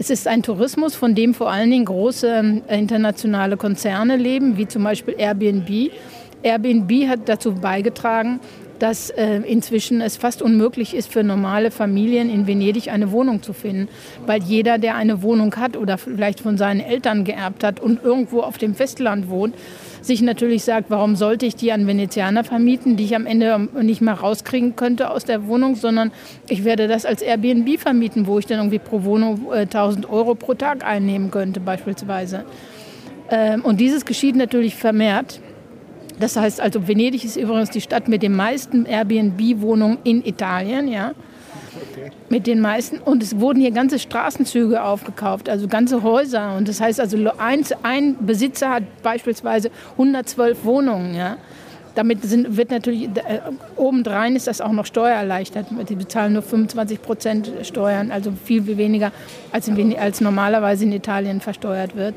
Es 0.00 0.10
ist 0.10 0.28
ein 0.28 0.44
Tourismus, 0.44 0.94
von 0.94 1.16
dem 1.16 1.34
vor 1.34 1.50
allen 1.50 1.70
Dingen 1.72 1.84
große 1.84 2.62
äh, 2.68 2.78
internationale 2.78 3.56
Konzerne 3.56 4.16
leben, 4.16 4.56
wie 4.56 4.68
zum 4.68 4.84
Beispiel 4.84 5.16
Airbnb. 5.18 5.90
Airbnb 6.44 7.08
hat 7.08 7.28
dazu 7.28 7.52
beigetragen, 7.52 8.38
dass 8.78 9.10
äh, 9.10 9.36
inzwischen 9.38 10.00
es 10.00 10.16
fast 10.16 10.42
unmöglich 10.42 10.94
ist 10.94 11.12
für 11.12 11.24
normale 11.24 11.70
Familien 11.70 12.30
in 12.30 12.46
Venedig 12.46 12.90
eine 12.90 13.10
Wohnung 13.12 13.42
zu 13.42 13.52
finden, 13.52 13.88
weil 14.26 14.42
jeder, 14.42 14.78
der 14.78 14.96
eine 14.96 15.22
Wohnung 15.22 15.54
hat 15.56 15.76
oder 15.76 15.98
vielleicht 15.98 16.40
von 16.40 16.56
seinen 16.56 16.80
Eltern 16.80 17.24
geerbt 17.24 17.64
hat 17.64 17.80
und 17.80 18.02
irgendwo 18.02 18.40
auf 18.40 18.58
dem 18.58 18.74
Festland 18.74 19.28
wohnt, 19.28 19.54
sich 20.00 20.22
natürlich 20.22 20.64
sagt, 20.64 20.90
warum 20.90 21.16
sollte 21.16 21.46
ich 21.46 21.56
die 21.56 21.72
an 21.72 21.86
Venezianer 21.86 22.44
vermieten, 22.44 22.96
die 22.96 23.04
ich 23.04 23.16
am 23.16 23.26
Ende 23.26 23.68
nicht 23.82 24.00
mal 24.00 24.14
rauskriegen 24.14 24.76
könnte 24.76 25.10
aus 25.10 25.24
der 25.24 25.46
Wohnung, 25.46 25.74
sondern 25.74 26.12
ich 26.48 26.64
werde 26.64 26.88
das 26.88 27.04
als 27.04 27.22
Airbnb 27.22 27.78
vermieten, 27.78 28.26
wo 28.26 28.38
ich 28.38 28.46
dann 28.46 28.58
irgendwie 28.58 28.78
pro 28.78 29.04
Wohnung 29.04 29.48
äh, 29.52 29.60
1000 29.60 30.08
Euro 30.08 30.34
pro 30.34 30.54
Tag 30.54 30.84
einnehmen 30.84 31.30
könnte 31.30 31.60
beispielsweise. 31.60 32.44
Ähm, 33.30 33.64
und 33.64 33.80
dieses 33.80 34.04
geschieht 34.04 34.36
natürlich 34.36 34.74
vermehrt. 34.74 35.40
Das 36.20 36.36
heißt 36.36 36.60
also, 36.60 36.86
Venedig 36.88 37.24
ist 37.24 37.36
übrigens 37.36 37.70
die 37.70 37.80
Stadt 37.80 38.08
mit 38.08 38.22
den 38.22 38.34
meisten 38.34 38.86
Airbnb-Wohnungen 38.86 39.98
in 40.04 40.24
Italien, 40.24 40.88
ja. 40.88 41.12
Mit 42.28 42.46
den 42.46 42.60
meisten. 42.60 42.98
Und 42.98 43.22
es 43.22 43.38
wurden 43.38 43.60
hier 43.60 43.70
ganze 43.70 43.98
Straßenzüge 43.98 44.82
aufgekauft, 44.82 45.48
also 45.48 45.68
ganze 45.68 46.02
Häuser. 46.02 46.56
Und 46.56 46.68
das 46.68 46.80
heißt 46.80 47.00
also, 47.00 47.16
ein, 47.38 47.64
ein 47.82 48.16
Besitzer 48.20 48.70
hat 48.70 48.82
beispielsweise 49.02 49.70
112 49.92 50.64
Wohnungen, 50.64 51.14
ja. 51.14 51.36
Damit 51.94 52.22
sind, 52.22 52.56
wird 52.56 52.70
natürlich, 52.70 53.08
äh, 53.08 53.40
obendrein 53.74 54.36
ist 54.36 54.46
das 54.46 54.60
auch 54.60 54.70
noch 54.70 54.86
steuererleichtert. 54.86 55.66
Die 55.88 55.96
bezahlen 55.96 56.34
nur 56.34 56.42
25 56.42 57.02
Prozent 57.02 57.50
Steuern, 57.62 58.12
also 58.12 58.32
viel, 58.44 58.62
viel 58.62 58.76
weniger 58.76 59.10
als, 59.50 59.66
in, 59.66 59.98
als 59.98 60.20
normalerweise 60.20 60.84
in 60.84 60.92
Italien 60.92 61.40
versteuert 61.40 61.96
wird. 61.96 62.14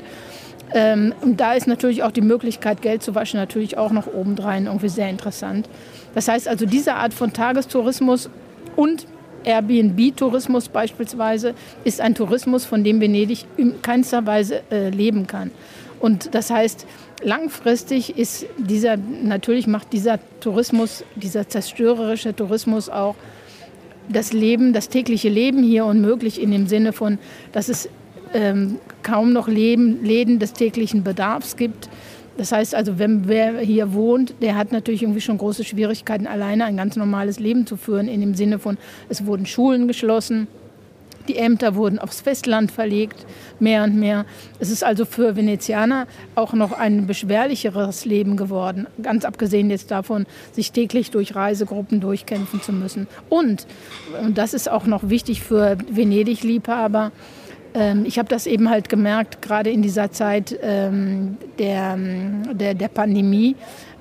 Ähm, 0.74 1.14
und 1.20 1.40
da 1.40 1.54
ist 1.54 1.66
natürlich 1.66 2.02
auch 2.02 2.10
die 2.10 2.22
Möglichkeit, 2.22 2.82
Geld 2.82 3.02
zu 3.02 3.14
waschen, 3.14 3.38
natürlich 3.38 3.76
auch 3.76 3.92
noch 3.92 4.06
obendrein 4.06 4.66
irgendwie 4.66 4.88
sehr 4.88 5.10
interessant. 5.10 5.68
Das 6.14 6.28
heißt 6.28 6.48
also, 6.48 6.66
diese 6.66 6.94
Art 6.94 7.14
von 7.14 7.32
Tagestourismus 7.32 8.30
und 8.76 9.06
Airbnb-Tourismus 9.44 10.68
beispielsweise 10.68 11.54
ist 11.84 12.00
ein 12.00 12.14
Tourismus, 12.14 12.64
von 12.64 12.84
dem 12.84 13.00
Venedig 13.00 13.44
in 13.56 13.82
keinster 13.82 14.24
Weise 14.26 14.62
äh, 14.70 14.88
leben 14.90 15.26
kann. 15.26 15.50
Und 16.00 16.34
das 16.34 16.50
heißt, 16.50 16.86
langfristig 17.22 18.18
ist 18.18 18.46
dieser, 18.58 18.96
natürlich 18.96 19.66
macht 19.66 19.92
dieser 19.92 20.18
Tourismus, 20.40 21.04
dieser 21.16 21.48
zerstörerische 21.48 22.34
Tourismus 22.34 22.88
auch 22.88 23.14
das 24.08 24.32
Leben, 24.32 24.72
das 24.72 24.88
tägliche 24.88 25.28
Leben 25.28 25.62
hier 25.62 25.84
unmöglich 25.84 26.40
in 26.40 26.50
dem 26.50 26.66
Sinne 26.66 26.92
von, 26.92 27.18
dass 27.52 27.68
es 27.68 27.88
ähm, 28.34 28.76
kaum 29.02 29.32
noch 29.32 29.48
Leben, 29.48 30.04
Läden 30.04 30.38
des 30.38 30.52
täglichen 30.52 31.04
Bedarfs 31.04 31.56
gibt. 31.56 31.88
Das 32.36 32.50
heißt 32.52 32.74
also, 32.74 32.98
wenn 32.98 33.28
wer 33.28 33.58
hier 33.58 33.92
wohnt, 33.92 34.34
der 34.40 34.56
hat 34.56 34.72
natürlich 34.72 35.02
irgendwie 35.02 35.20
schon 35.20 35.38
große 35.38 35.64
Schwierigkeiten, 35.64 36.26
alleine 36.26 36.64
ein 36.64 36.76
ganz 36.76 36.96
normales 36.96 37.38
Leben 37.38 37.66
zu 37.66 37.76
führen, 37.76 38.08
in 38.08 38.20
dem 38.20 38.34
Sinne 38.34 38.58
von, 38.58 38.78
es 39.08 39.26
wurden 39.26 39.44
Schulen 39.44 39.86
geschlossen, 39.86 40.48
die 41.28 41.36
Ämter 41.36 41.76
wurden 41.76 41.98
aufs 41.98 42.20
Festland 42.20 42.72
verlegt, 42.72 43.26
mehr 43.60 43.84
und 43.84 43.96
mehr. 43.96 44.24
Es 44.58 44.70
ist 44.70 44.82
also 44.82 45.04
für 45.04 45.36
Venezianer 45.36 46.06
auch 46.34 46.52
noch 46.52 46.72
ein 46.72 47.06
beschwerlicheres 47.06 48.04
Leben 48.04 48.36
geworden, 48.36 48.86
ganz 49.02 49.24
abgesehen 49.24 49.70
jetzt 49.70 49.90
davon, 49.90 50.26
sich 50.52 50.72
täglich 50.72 51.10
durch 51.10 51.34
Reisegruppen 51.34 52.00
durchkämpfen 52.00 52.60
zu 52.60 52.72
müssen. 52.72 53.06
Und, 53.28 53.66
und 54.20 54.36
das 54.36 54.54
ist 54.54 54.70
auch 54.70 54.86
noch 54.86 55.08
wichtig 55.08 55.42
für 55.42 55.76
Venedig-Liebhaber, 55.90 57.12
ich 58.04 58.18
habe 58.18 58.28
das 58.28 58.46
eben 58.46 58.68
halt 58.68 58.88
gemerkt, 58.88 59.40
gerade 59.40 59.70
in 59.70 59.80
dieser 59.80 60.10
Zeit 60.10 60.58
ähm, 60.62 61.38
der, 61.58 61.96
der, 62.52 62.74
der 62.74 62.88
Pandemie. 62.88 63.56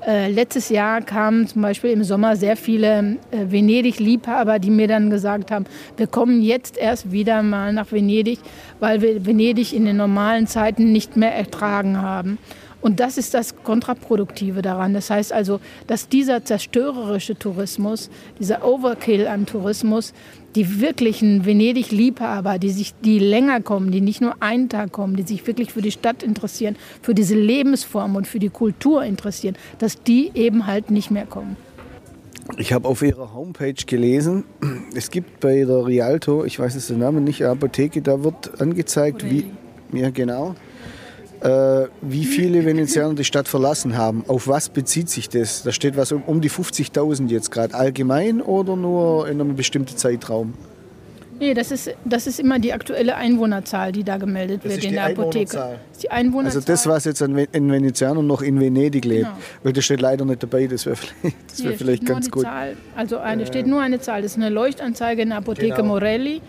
Äh, 0.05 0.31
letztes 0.31 0.69
Jahr 0.69 1.01
kamen 1.01 1.47
zum 1.47 1.61
Beispiel 1.61 1.91
im 1.91 2.03
Sommer 2.03 2.35
sehr 2.35 2.57
viele 2.57 3.17
äh, 3.29 3.51
Venedig-Liebhaber, 3.51 4.57
die 4.57 4.71
mir 4.71 4.87
dann 4.87 5.11
gesagt 5.11 5.51
haben, 5.51 5.65
wir 5.95 6.07
kommen 6.07 6.41
jetzt 6.41 6.75
erst 6.77 7.11
wieder 7.11 7.43
mal 7.43 7.71
nach 7.71 7.91
Venedig, 7.91 8.39
weil 8.79 9.01
wir 9.01 9.25
Venedig 9.25 9.73
in 9.73 9.85
den 9.85 9.97
normalen 9.97 10.47
Zeiten 10.47 10.91
nicht 10.91 11.17
mehr 11.17 11.35
ertragen 11.35 12.01
haben. 12.01 12.39
Und 12.81 12.99
das 12.99 13.19
ist 13.19 13.35
das 13.35 13.55
Kontraproduktive 13.63 14.63
daran. 14.63 14.95
Das 14.95 15.11
heißt 15.11 15.31
also, 15.31 15.59
dass 15.85 16.09
dieser 16.09 16.43
zerstörerische 16.43 17.37
Tourismus, 17.37 18.09
dieser 18.39 18.65
Overkill 18.65 19.27
an 19.27 19.45
Tourismus, 19.45 20.13
die 20.55 20.81
wirklichen 20.81 21.45
Venedig-Liebhaber, 21.45 22.59
die 22.59 22.69
sich, 22.69 22.93
die 23.03 23.19
länger 23.19 23.61
kommen, 23.61 23.91
die 23.91 24.01
nicht 24.01 24.21
nur 24.21 24.41
einen 24.41 24.69
Tag 24.69 24.91
kommen, 24.91 25.15
die 25.15 25.23
sich 25.23 25.45
wirklich 25.47 25.71
für 25.71 25.81
die 25.81 25.91
Stadt 25.91 26.23
interessieren, 26.23 26.75
für 27.01 27.13
diese 27.13 27.35
Lebensform 27.35 28.15
und 28.15 28.27
für 28.27 28.39
die 28.39 28.49
Kultur 28.49 29.03
interessieren, 29.03 29.55
dass 29.79 30.01
die 30.03 30.31
eben 30.33 30.67
halt 30.67 30.91
nicht 30.91 31.11
mehr 31.11 31.25
kommen. 31.25 31.55
Ich 32.57 32.73
habe 32.73 32.87
auf 32.87 33.01
ihrer 33.01 33.33
Homepage 33.33 33.73
gelesen, 33.85 34.43
es 34.95 35.09
gibt 35.09 35.39
bei 35.39 35.63
der 35.63 35.85
Rialto, 35.85 36.43
ich 36.43 36.59
weiß 36.59 36.73
jetzt 36.73 36.89
den 36.89 36.99
Namen 36.99 37.23
nicht, 37.23 37.43
Apotheke, 37.43 38.01
da 38.01 38.23
wird 38.23 38.59
angezeigt, 38.59 39.29
wie, 39.29 39.45
ja 39.93 40.09
genau, 40.09 40.55
äh, 41.41 41.87
wie 42.01 42.25
viele 42.25 42.65
Venezianer 42.65 43.15
die 43.15 43.23
Stadt 43.23 43.47
verlassen 43.47 43.97
haben. 43.97 44.23
Auf 44.27 44.47
was 44.47 44.69
bezieht 44.69 45.09
sich 45.09 45.27
das? 45.29 45.63
Da 45.63 45.71
steht 45.71 45.97
was 45.97 46.11
um, 46.11 46.21
um 46.23 46.41
die 46.41 46.49
50.000 46.49 47.29
jetzt 47.29 47.51
gerade. 47.51 47.73
Allgemein 47.73 48.41
oder 48.41 48.75
nur 48.75 49.27
in 49.27 49.41
einem 49.41 49.55
bestimmten 49.55 49.97
Zeitraum? 49.97 50.53
Nee, 51.41 51.55
das 51.55 51.71
ist, 51.71 51.89
das 52.05 52.27
ist 52.27 52.39
immer 52.39 52.59
die 52.59 52.71
aktuelle 52.71 53.15
Einwohnerzahl, 53.15 53.91
die 53.91 54.03
da 54.03 54.17
gemeldet 54.17 54.61
das 54.63 54.73
wird 54.73 54.83
in 54.83 54.93
der 54.93 55.05
Apotheke. 55.05 55.57
Das 55.57 55.69
ist 55.93 56.03
die 56.03 56.11
Einwohnerzahl. 56.11 56.59
Also 56.59 56.71
das, 56.71 56.85
was 56.85 57.05
jetzt 57.05 57.21
in 57.21 57.71
Venezianern 57.71 58.27
noch 58.27 58.43
in 58.43 58.59
Venedig 58.59 59.03
lebt. 59.05 59.25
Genau. 59.25 59.37
Weil 59.63 59.73
das 59.73 59.85
steht 59.85 60.01
leider 60.01 60.23
nicht 60.23 60.43
dabei, 60.43 60.67
das 60.67 60.85
wäre 60.85 60.95
vielleicht, 61.21 61.63
wär 61.63 61.73
vielleicht 61.73 62.05
ganz 62.05 62.29
gut. 62.29 62.43
Zahl, 62.43 62.77
also 62.95 63.17
eine, 63.17 63.47
steht 63.47 63.65
nur 63.65 63.81
eine 63.81 63.99
Zahl, 63.99 64.21
das 64.21 64.33
ist 64.33 64.37
eine 64.37 64.49
Leuchtanzeige 64.49 65.23
in 65.23 65.29
der 65.29 65.39
Apotheke 65.39 65.77
genau. 65.77 65.87
Morelli. 65.87 66.43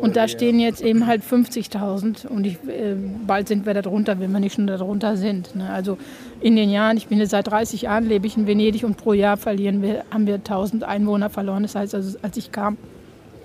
Und 0.00 0.16
da 0.16 0.28
stehen 0.28 0.58
jetzt 0.58 0.82
eben 0.82 1.06
halt 1.06 1.22
50.000 1.22 2.26
und 2.26 2.46
ich, 2.46 2.54
äh, 2.66 2.94
bald 3.26 3.48
sind 3.48 3.66
wir 3.66 3.74
da 3.74 3.82
drunter, 3.82 4.18
wenn 4.20 4.32
wir 4.32 4.40
nicht 4.40 4.54
schon 4.54 4.66
da 4.66 4.76
drunter 4.76 5.16
sind. 5.16 5.54
Ne? 5.56 5.70
Also 5.70 5.98
in 6.40 6.56
den 6.56 6.70
Jahren, 6.70 6.96
ich 6.96 7.08
bin 7.08 7.18
jetzt 7.18 7.30
seit 7.30 7.46
30 7.46 7.82
Jahren, 7.82 8.06
lebe 8.06 8.26
ich 8.26 8.36
in 8.36 8.46
Venedig 8.46 8.84
und 8.84 8.96
pro 8.96 9.12
Jahr 9.12 9.36
verlieren 9.36 9.82
wir, 9.82 10.04
haben 10.10 10.26
wir 10.26 10.36
1000 10.36 10.84
Einwohner 10.84 11.30
verloren. 11.30 11.62
Das 11.62 11.74
heißt 11.74 11.94
also, 11.94 12.18
als 12.22 12.36
ich 12.36 12.52
kam, 12.52 12.76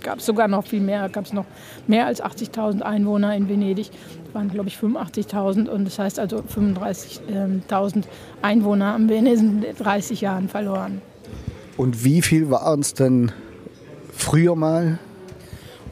gab 0.04 0.20
es 0.20 0.26
sogar 0.26 0.48
noch 0.48 0.66
viel 0.66 0.82
mehr, 0.82 1.10
gab 1.10 1.26
es 1.26 1.34
noch 1.34 1.46
mehr 1.88 2.06
als 2.06 2.24
80.000 2.24 2.82
Einwohner 2.82 3.36
in 3.36 3.50
Venedig, 3.50 3.92
Es 4.28 4.34
waren 4.34 4.50
glaube 4.50 4.70
ich 4.70 4.78
85.000 4.78 5.68
und 5.68 5.86
das 5.86 6.00
heißt 6.00 6.20
also 6.20 6.38
35.000 6.38 8.04
Einwohner 8.42 8.94
haben 8.94 9.10
wir 9.10 9.18
in 9.18 9.26
diesen 9.26 9.66
30 9.78 10.22
Jahren 10.22 10.48
verloren. 10.50 11.02
Und 11.78 12.04
wie 12.04 12.22
viel 12.22 12.50
waren 12.50 12.82
es 12.82 12.94
denn 12.94 13.32
früher 14.14 14.56
mal? 14.56 15.00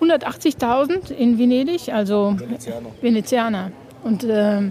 180.000 0.01 1.11
in 1.11 1.37
Venedig, 1.37 1.93
also 1.93 2.35
Venezianer. 2.37 2.89
Venezianer. 3.01 3.71
Und, 4.03 4.23
äh, 4.23 4.69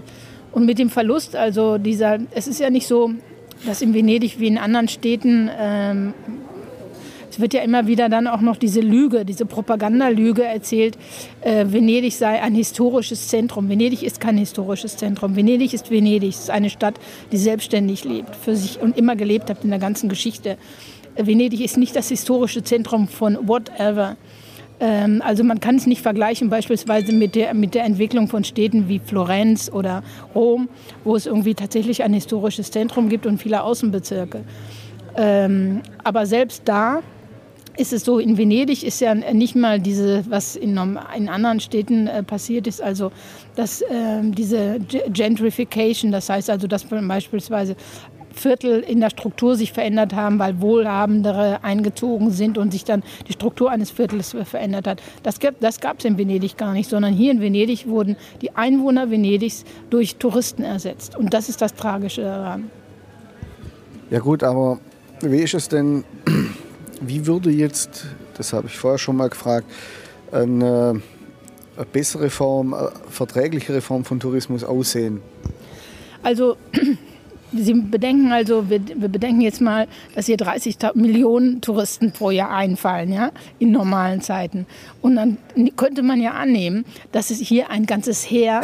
und 0.51 0.65
mit 0.65 0.79
dem 0.79 0.89
Verlust, 0.89 1.35
also 1.35 1.77
dieser, 1.77 2.19
es 2.31 2.47
ist 2.47 2.59
ja 2.59 2.69
nicht 2.69 2.87
so, 2.87 3.11
dass 3.65 3.81
in 3.81 3.93
Venedig 3.93 4.39
wie 4.39 4.47
in 4.47 4.57
anderen 4.57 4.87
Städten 4.87 5.49
ähm, 5.59 6.13
es 7.37 7.41
wird 7.41 7.53
ja 7.53 7.61
immer 7.61 7.85
wieder 7.85 8.09
dann 8.09 8.25
auch 8.25 8.41
noch 8.41 8.57
diese 8.57 8.79
Lüge, 8.79 9.23
diese 9.23 9.45
Propagandalüge 9.45 10.43
erzählt, 10.43 10.97
äh, 11.41 11.65
Venedig 11.67 12.15
sei 12.15 12.41
ein 12.41 12.55
historisches 12.55 13.27
Zentrum. 13.27 13.69
Venedig 13.69 14.01
ist 14.01 14.19
kein 14.19 14.39
historisches 14.39 14.97
Zentrum. 14.97 15.35
Venedig 15.35 15.75
ist 15.75 15.91
Venedig. 15.91 16.29
Es 16.29 16.39
ist 16.39 16.49
eine 16.49 16.71
Stadt, 16.71 16.95
die 17.31 17.37
selbstständig 17.37 18.05
lebt, 18.05 18.35
für 18.35 18.55
sich 18.55 18.81
und 18.81 18.97
immer 18.97 19.15
gelebt 19.15 19.51
hat 19.51 19.63
in 19.63 19.69
der 19.69 19.77
ganzen 19.77 20.09
Geschichte. 20.09 20.57
Venedig 21.15 21.61
ist 21.61 21.77
nicht 21.77 21.95
das 21.95 22.09
historische 22.09 22.63
Zentrum 22.63 23.07
von 23.07 23.47
whatever. 23.47 24.17
Ähm, 24.79 25.21
also 25.25 25.43
man 25.43 25.59
kann 25.59 25.75
es 25.75 25.87
nicht 25.87 26.01
vergleichen 26.01 26.49
beispielsweise 26.49 27.11
mit 27.11 27.35
der, 27.35 27.53
mit 27.53 27.73
der 27.73 27.83
Entwicklung 27.83 28.27
von 28.27 28.43
Städten 28.43 28.87
wie 28.87 28.99
Florenz 28.99 29.71
oder 29.71 30.03
Rom, 30.35 30.69
wo 31.03 31.15
es 31.15 31.25
irgendwie 31.25 31.55
tatsächlich 31.55 32.03
ein 32.03 32.13
historisches 32.13 32.71
Zentrum 32.71 33.09
gibt 33.09 33.25
und 33.25 33.41
viele 33.41 33.63
Außenbezirke. 33.63 34.43
Ähm, 35.15 35.81
aber 36.03 36.25
selbst 36.25 36.61
da 36.65 37.01
ist 37.77 37.93
es 37.93 38.03
so, 38.03 38.19
in 38.19 38.37
Venedig 38.37 38.83
ist 38.83 38.99
ja 39.01 39.13
nicht 39.13 39.55
mal 39.55 39.79
diese, 39.79 40.23
was 40.29 40.55
in, 40.55 40.79
in 41.15 41.29
anderen 41.29 41.59
Städten 41.59 42.07
äh, 42.07 42.23
passiert 42.23 42.67
ist, 42.67 42.81
also 42.81 43.11
dass 43.55 43.81
äh, 43.81 44.21
diese 44.23 44.79
Gentrification, 45.09 46.11
das 46.11 46.29
heißt 46.29 46.49
also, 46.49 46.67
dass 46.67 46.85
beispielsweise 46.85 47.75
Viertel 48.37 48.81
in 48.81 48.99
der 48.99 49.09
Struktur 49.09 49.55
sich 49.55 49.73
verändert 49.73 50.13
haben, 50.13 50.39
weil 50.39 50.61
Wohlhabendere 50.61 51.63
eingezogen 51.63 52.31
sind 52.31 52.57
und 52.57 52.71
sich 52.71 52.83
dann 52.83 53.03
die 53.27 53.33
Struktur 53.33 53.71
eines 53.71 53.91
Viertels 53.91 54.35
verändert 54.43 54.87
hat. 54.87 55.01
Das, 55.23 55.39
das 55.59 55.79
gab 55.79 55.99
es 55.99 56.05
in 56.05 56.17
Venedig 56.17 56.57
gar 56.57 56.73
nicht, 56.73 56.89
sondern 56.89 57.13
hier 57.13 57.31
in 57.31 57.41
Venedig 57.41 57.87
wurden 57.87 58.15
die 58.41 58.55
Einwohner 58.55 59.09
Venedigs 59.11 59.65
durch 59.89 60.15
Touristen 60.15 60.63
ersetzt. 60.63 61.15
Und 61.15 61.33
das 61.33 61.49
ist 61.49 61.61
das 61.61 61.73
Tragische 61.73 62.21
daran. 62.21 62.69
Ja 64.09 64.19
gut, 64.19 64.43
aber 64.43 64.79
wie 65.21 65.39
ist 65.39 65.53
es 65.53 65.67
denn, 65.67 66.03
wie 67.01 67.25
würde 67.25 67.49
jetzt, 67.49 68.05
das 68.37 68.53
habe 68.53 68.67
ich 68.67 68.77
vorher 68.77 68.97
schon 68.97 69.17
mal 69.17 69.29
gefragt, 69.29 69.67
eine, 70.31 71.01
eine 71.75 71.85
bessere 71.91 72.29
Form, 72.29 72.73
eine 72.73 72.91
verträglichere 73.09 73.81
Form 73.81 74.05
von 74.05 74.19
Tourismus 74.19 74.63
aussehen? 74.63 75.21
Also 76.23 76.57
Sie 77.53 77.73
bedenken 77.73 78.31
also, 78.31 78.69
wir, 78.69 78.81
wir, 78.85 79.07
bedenken 79.07 79.41
jetzt 79.41 79.61
mal, 79.61 79.87
dass 80.15 80.25
hier 80.25 80.35
30 80.35 80.77
Millionen 80.95 81.61
Touristen 81.61 82.11
pro 82.11 82.29
Jahr 82.29 82.49
einfallen, 82.49 83.13
ja, 83.13 83.31
in 83.59 83.71
normalen 83.71 84.21
Zeiten. 84.21 84.65
Und 85.01 85.15
dann 85.15 85.37
könnte 85.77 86.03
man 86.03 86.19
ja 86.19 86.31
annehmen, 86.31 86.85
dass 87.13 87.29
es 87.29 87.39
hier 87.39 87.69
ein 87.69 87.85
ganzes 87.85 88.29
Heer 88.29 88.61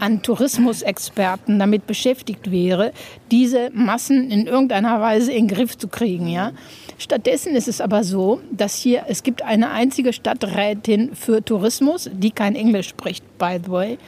an 0.00 0.22
Tourismusexperten 0.22 1.58
damit 1.58 1.86
beschäftigt 1.86 2.50
wäre, 2.50 2.92
diese 3.30 3.70
Massen 3.74 4.30
in 4.30 4.46
irgendeiner 4.46 5.00
Weise 5.00 5.32
in 5.32 5.48
den 5.48 5.54
Griff 5.56 5.76
zu 5.76 5.88
kriegen, 5.88 6.26
ja. 6.28 6.52
Stattdessen 6.96 7.56
ist 7.56 7.68
es 7.68 7.80
aber 7.80 8.04
so, 8.04 8.40
dass 8.50 8.76
hier, 8.76 9.04
es 9.08 9.22
gibt 9.24 9.42
eine 9.42 9.70
einzige 9.70 10.12
Stadträtin 10.12 11.14
für 11.14 11.44
Tourismus, 11.44 12.08
die 12.12 12.30
kein 12.30 12.54
Englisch 12.54 12.88
spricht, 12.88 13.24
by 13.38 13.58
the 13.62 13.70
way. 13.70 13.98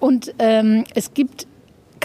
Und 0.00 0.34
ähm, 0.38 0.84
es 0.94 1.14
gibt 1.14 1.46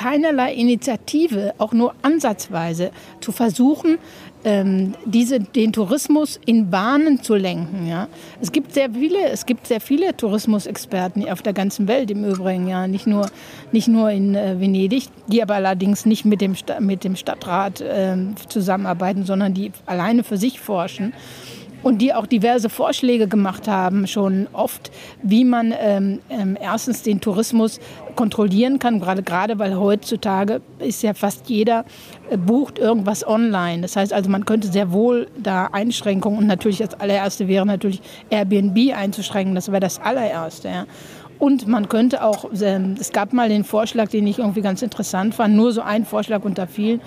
keinerlei 0.02 0.54
Initiative, 0.54 1.54
auch 1.60 1.74
nur 1.74 1.94
ansatzweise, 2.02 2.92
zu 3.20 3.32
versuchen, 3.32 4.00
ähm, 4.44 4.96
diese, 5.06 5.40
den 5.40 5.72
Tourismus 5.72 6.40
in 6.44 6.72
Bahnen 6.72 7.22
zu 7.22 7.36
lenken. 7.36 7.88
Ja. 7.88 8.08
Es 8.42 8.52
gibt 8.52 8.74
sehr 8.74 8.90
viele, 8.90 9.30
es 9.30 9.46
gibt 9.46 9.68
sehr 9.68 9.80
viele 9.80 10.18
Tourismusexperten 10.18 11.30
auf 11.30 11.44
der 11.44 11.54
ganzen 11.54 11.88
Welt 11.88 12.10
im 12.10 12.26
Übrigen, 12.26 12.68
ja, 12.68 12.88
nicht 12.88 13.06
nur, 13.06 13.30
nicht 13.72 13.88
nur 13.88 14.10
in 14.10 14.34
äh, 14.34 14.60
Venedig, 14.60 15.10
die 15.28 15.44
aber 15.44 15.56
allerdings 15.56 16.08
nicht 16.08 16.26
mit 16.26 16.42
dem, 16.42 16.56
mit 16.80 17.04
dem 17.04 17.16
Stadtrat 17.16 17.82
äh, 17.82 18.18
zusammenarbeiten, 18.50 19.26
sondern 19.26 19.54
die 19.54 19.72
alleine 19.86 20.24
für 20.24 20.38
sich 20.38 20.60
forschen 20.60 21.14
und 21.84 22.00
die 22.00 22.14
auch 22.14 22.26
diverse 22.26 22.70
Vorschläge 22.70 23.28
gemacht 23.28 23.68
haben, 23.68 24.08
schon 24.08 24.48
oft, 24.54 24.92
wie 25.24 25.44
man 25.44 25.74
ähm, 25.80 26.20
ähm, 26.30 26.58
erstens 26.60 27.04
den 27.04 27.22
Tourismus 27.22 27.80
kontrollieren 28.16 28.80
kann, 28.80 29.00
gerade 29.00 29.24
gerade 29.24 29.60
weil 29.60 29.76
heutzutage 29.76 30.62
ist 30.80 31.02
ja 31.02 31.14
fast 31.14 31.50
jeder 31.50 31.86
äh, 32.30 32.38
bucht 32.38 32.78
irgendwas 32.80 33.26
online. 33.26 33.82
Das 33.82 33.96
heißt 33.96 34.14
also, 34.14 34.30
man 34.30 34.46
könnte 34.46 34.68
sehr 34.68 34.92
wohl 34.92 35.28
da 35.38 35.68
Einschränkungen 35.72 36.40
und 36.40 36.48
natürlich 36.48 36.80
das 36.80 37.00
allererste 37.00 37.48
wäre 37.48 37.66
natürlich 37.66 38.02
Airbnb 38.30 38.96
einzuschränken. 38.96 39.56
Das 39.56 39.70
wäre 39.70 39.80
das 39.80 40.00
allererste. 40.00 40.68
Ja. 40.68 40.86
Und 41.40 41.68
man 41.68 41.90
könnte 41.90 42.24
auch, 42.24 42.46
ähm, 42.62 42.96
es 43.00 43.12
gab 43.12 43.34
mal 43.34 43.50
den 43.50 43.64
Vorschlag, 43.64 44.10
den 44.10 44.28
ich 44.28 44.38
irgendwie 44.38 44.62
ganz 44.62 44.84
interessant 44.84 45.34
fand, 45.34 45.56
nur 45.56 45.72
so 45.72 45.82
ein 45.82 46.06
Vorschlag 46.06 46.44
unter 46.44 46.68
vielen, 46.68 47.02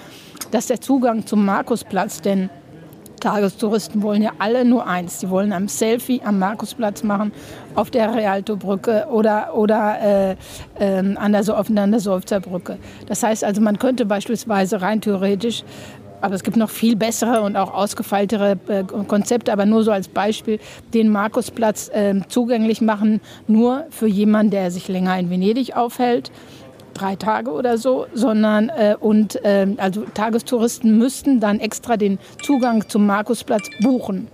dass 0.50 0.66
der 0.66 0.80
Zugang 0.80 1.24
zum 1.24 1.44
Markusplatz, 1.44 2.20
denn 2.20 2.50
Tagestouristen 3.24 4.02
wollen 4.02 4.22
ja 4.22 4.32
alle 4.38 4.66
nur 4.66 4.86
eins. 4.86 5.20
Sie 5.20 5.30
wollen 5.30 5.52
ein 5.54 5.68
Selfie 5.68 6.20
am 6.22 6.38
Markusplatz 6.38 7.02
machen, 7.02 7.32
auf 7.74 7.90
der 7.90 8.14
Rialto-Brücke 8.14 9.06
oder, 9.10 9.54
oder 9.54 9.96
äh, 10.02 10.36
äh, 10.78 11.16
an 11.16 11.32
der, 11.32 11.58
auf 11.58 11.68
der 11.70 12.00
Seufzerbrücke. 12.00 12.76
Das 13.06 13.22
heißt 13.22 13.42
also, 13.42 13.62
man 13.62 13.78
könnte 13.78 14.04
beispielsweise 14.04 14.82
rein 14.82 15.00
theoretisch 15.00 15.64
aber 16.20 16.36
es 16.36 16.42
gibt 16.42 16.56
noch 16.56 16.70
viel 16.70 16.96
bessere 16.96 17.42
und 17.42 17.54
auch 17.54 17.74
ausgefeiltere 17.74 18.56
äh, 18.68 18.82
Konzepte, 18.84 19.52
aber 19.52 19.66
nur 19.66 19.84
so 19.84 19.90
als 19.90 20.08
Beispiel, 20.08 20.58
den 20.94 21.10
Markusplatz 21.10 21.90
äh, 21.92 22.14
zugänglich 22.28 22.80
machen, 22.80 23.20
nur 23.46 23.84
für 23.90 24.06
jemanden, 24.06 24.52
der 24.52 24.70
sich 24.70 24.88
länger 24.88 25.18
in 25.18 25.28
Venedig 25.28 25.76
aufhält 25.76 26.32
drei 26.94 27.16
Tage 27.16 27.50
oder 27.50 27.78
so, 27.78 28.06
sondern 28.14 28.68
äh, 28.68 28.96
und 28.98 29.44
äh, 29.44 29.66
also 29.76 30.04
Tagestouristen 30.14 30.98
müssten 30.98 31.40
dann 31.40 31.60
extra 31.60 31.96
den 31.96 32.18
Zugang 32.42 32.88
zum 32.88 33.06
Markusplatz 33.06 33.68
buchen. 33.80 34.28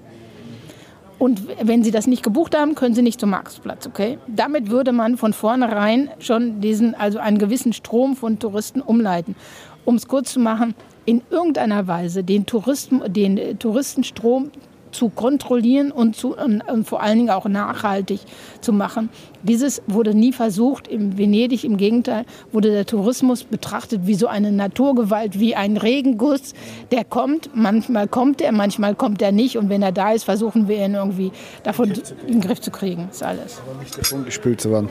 Und 1.18 1.42
wenn 1.62 1.85
sie 1.85 1.90
das 1.90 2.07
nicht 2.07 2.23
gebucht 2.23 2.57
haben, 2.57 2.75
können 2.75 2.94
sie 2.94 3.03
nicht 3.03 3.20
zum 3.20 3.29
Markusplatz, 3.29 3.87
okay? 3.87 4.18
Damit 4.27 4.70
würde 4.70 4.90
man 4.92 5.18
von 5.18 5.35
vornherein 5.35 6.09
schon 6.18 6.62
diesen, 6.62 6.94
also 6.94 7.18
einen 7.18 7.37
gewissen 7.37 7.75
Strom 7.75 8.16
von 8.16 8.38
Touristen 8.38 8.81
umleiten. 8.81 9.37
Um 9.85 9.96
es 9.96 10.09
kurz 10.09 10.33
zu 10.33 10.40
machen, 10.40 10.75
in 11.05 11.20
irgendeiner 11.29 11.87
Weise 11.87 12.25
den, 12.25 12.46
Touristen, 12.46 13.03
den 13.12 13.59
Touristenstrom 13.59 14.51
zu 14.92 15.09
kontrollieren 15.09 15.92
und, 15.92 16.16
zu, 16.16 16.37
und, 16.37 16.62
und, 16.62 16.87
vor 16.87 17.03
allen 17.03 17.18
Dingen 17.18 17.31
auch 17.31 17.46
nachhaltig 17.46 18.20
zu 18.61 18.72
machen. 18.72 19.09
Dieses 19.42 19.83
wurde 19.87 20.14
nie 20.14 20.33
versucht 20.33 20.88
in 20.88 21.16
Venedig. 21.16 21.64
Im 21.64 21.76
Gegenteil 21.76 22.24
wurde 22.53 22.70
der 22.70 22.87
Tourismus 22.87 23.44
betrachtet 23.44 24.03
wie 24.05 24.14
so 24.14 24.26
eine 24.26 24.53
Naturgewalt, 24.53 25.38
wie 25.38 25.55
ein 25.55 25.76
Regenguss, 25.76 26.55
der 26.90 27.05
kommt. 27.05 27.50
Manchmal 27.55 28.09
kommt 28.09 28.40
er, 28.40 28.53
manchmal 28.53 28.94
kommt 28.94 29.22
er 29.22 29.33
nicht. 29.33 29.57
Und 29.57 29.68
wenn 29.68 29.83
er 29.83 29.92
da 29.92 30.12
ist, 30.12 30.24
versuchen 30.24 30.68
wir 30.68 30.85
ihn 30.85 30.94
irgendwie 30.94 31.33
davon 31.62 31.92
in 32.26 32.33
den 32.35 32.40
Griff 32.40 32.61
zu 32.61 32.70
kriegen. 32.70 33.07
Das 33.09 33.16
ist 33.16 33.22
alles. 33.22 33.61
Aber 33.66 33.81
nicht 33.81 33.96
davon 33.96 34.24
gespült 34.24 34.61
zu 34.61 34.70
werden. 34.70 34.88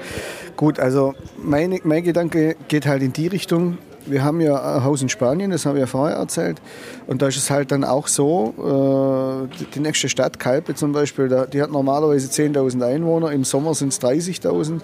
Gut, 0.55 0.79
also 0.79 1.13
meine, 1.37 1.79
mein 1.83 2.03
Gedanke 2.03 2.55
geht 2.67 2.85
halt 2.85 3.03
in 3.03 3.13
die 3.13 3.27
Richtung, 3.27 3.77
wir 4.05 4.23
haben 4.23 4.41
ja 4.41 4.75
ein 4.75 4.83
Haus 4.83 5.01
in 5.01 5.09
Spanien, 5.09 5.51
das 5.51 5.65
habe 5.65 5.77
ich 5.77 5.81
ja 5.81 5.87
vorher 5.87 6.17
erzählt. 6.17 6.61
Und 7.07 7.21
da 7.21 7.27
ist 7.27 7.37
es 7.37 7.49
halt 7.49 7.71
dann 7.71 7.83
auch 7.83 8.07
so, 8.07 9.47
äh, 9.51 9.65
die 9.73 9.79
nächste 9.79 10.09
Stadt, 10.09 10.39
Kalpe 10.39 10.75
zum 10.75 10.91
Beispiel, 10.91 11.47
die 11.51 11.61
hat 11.61 11.71
normalerweise 11.71 12.27
10.000 12.27 12.85
Einwohner, 12.85 13.31
im 13.31 13.43
Sommer 13.43 13.73
sind 13.73 13.93
es 13.93 14.01
30.000. 14.01 14.81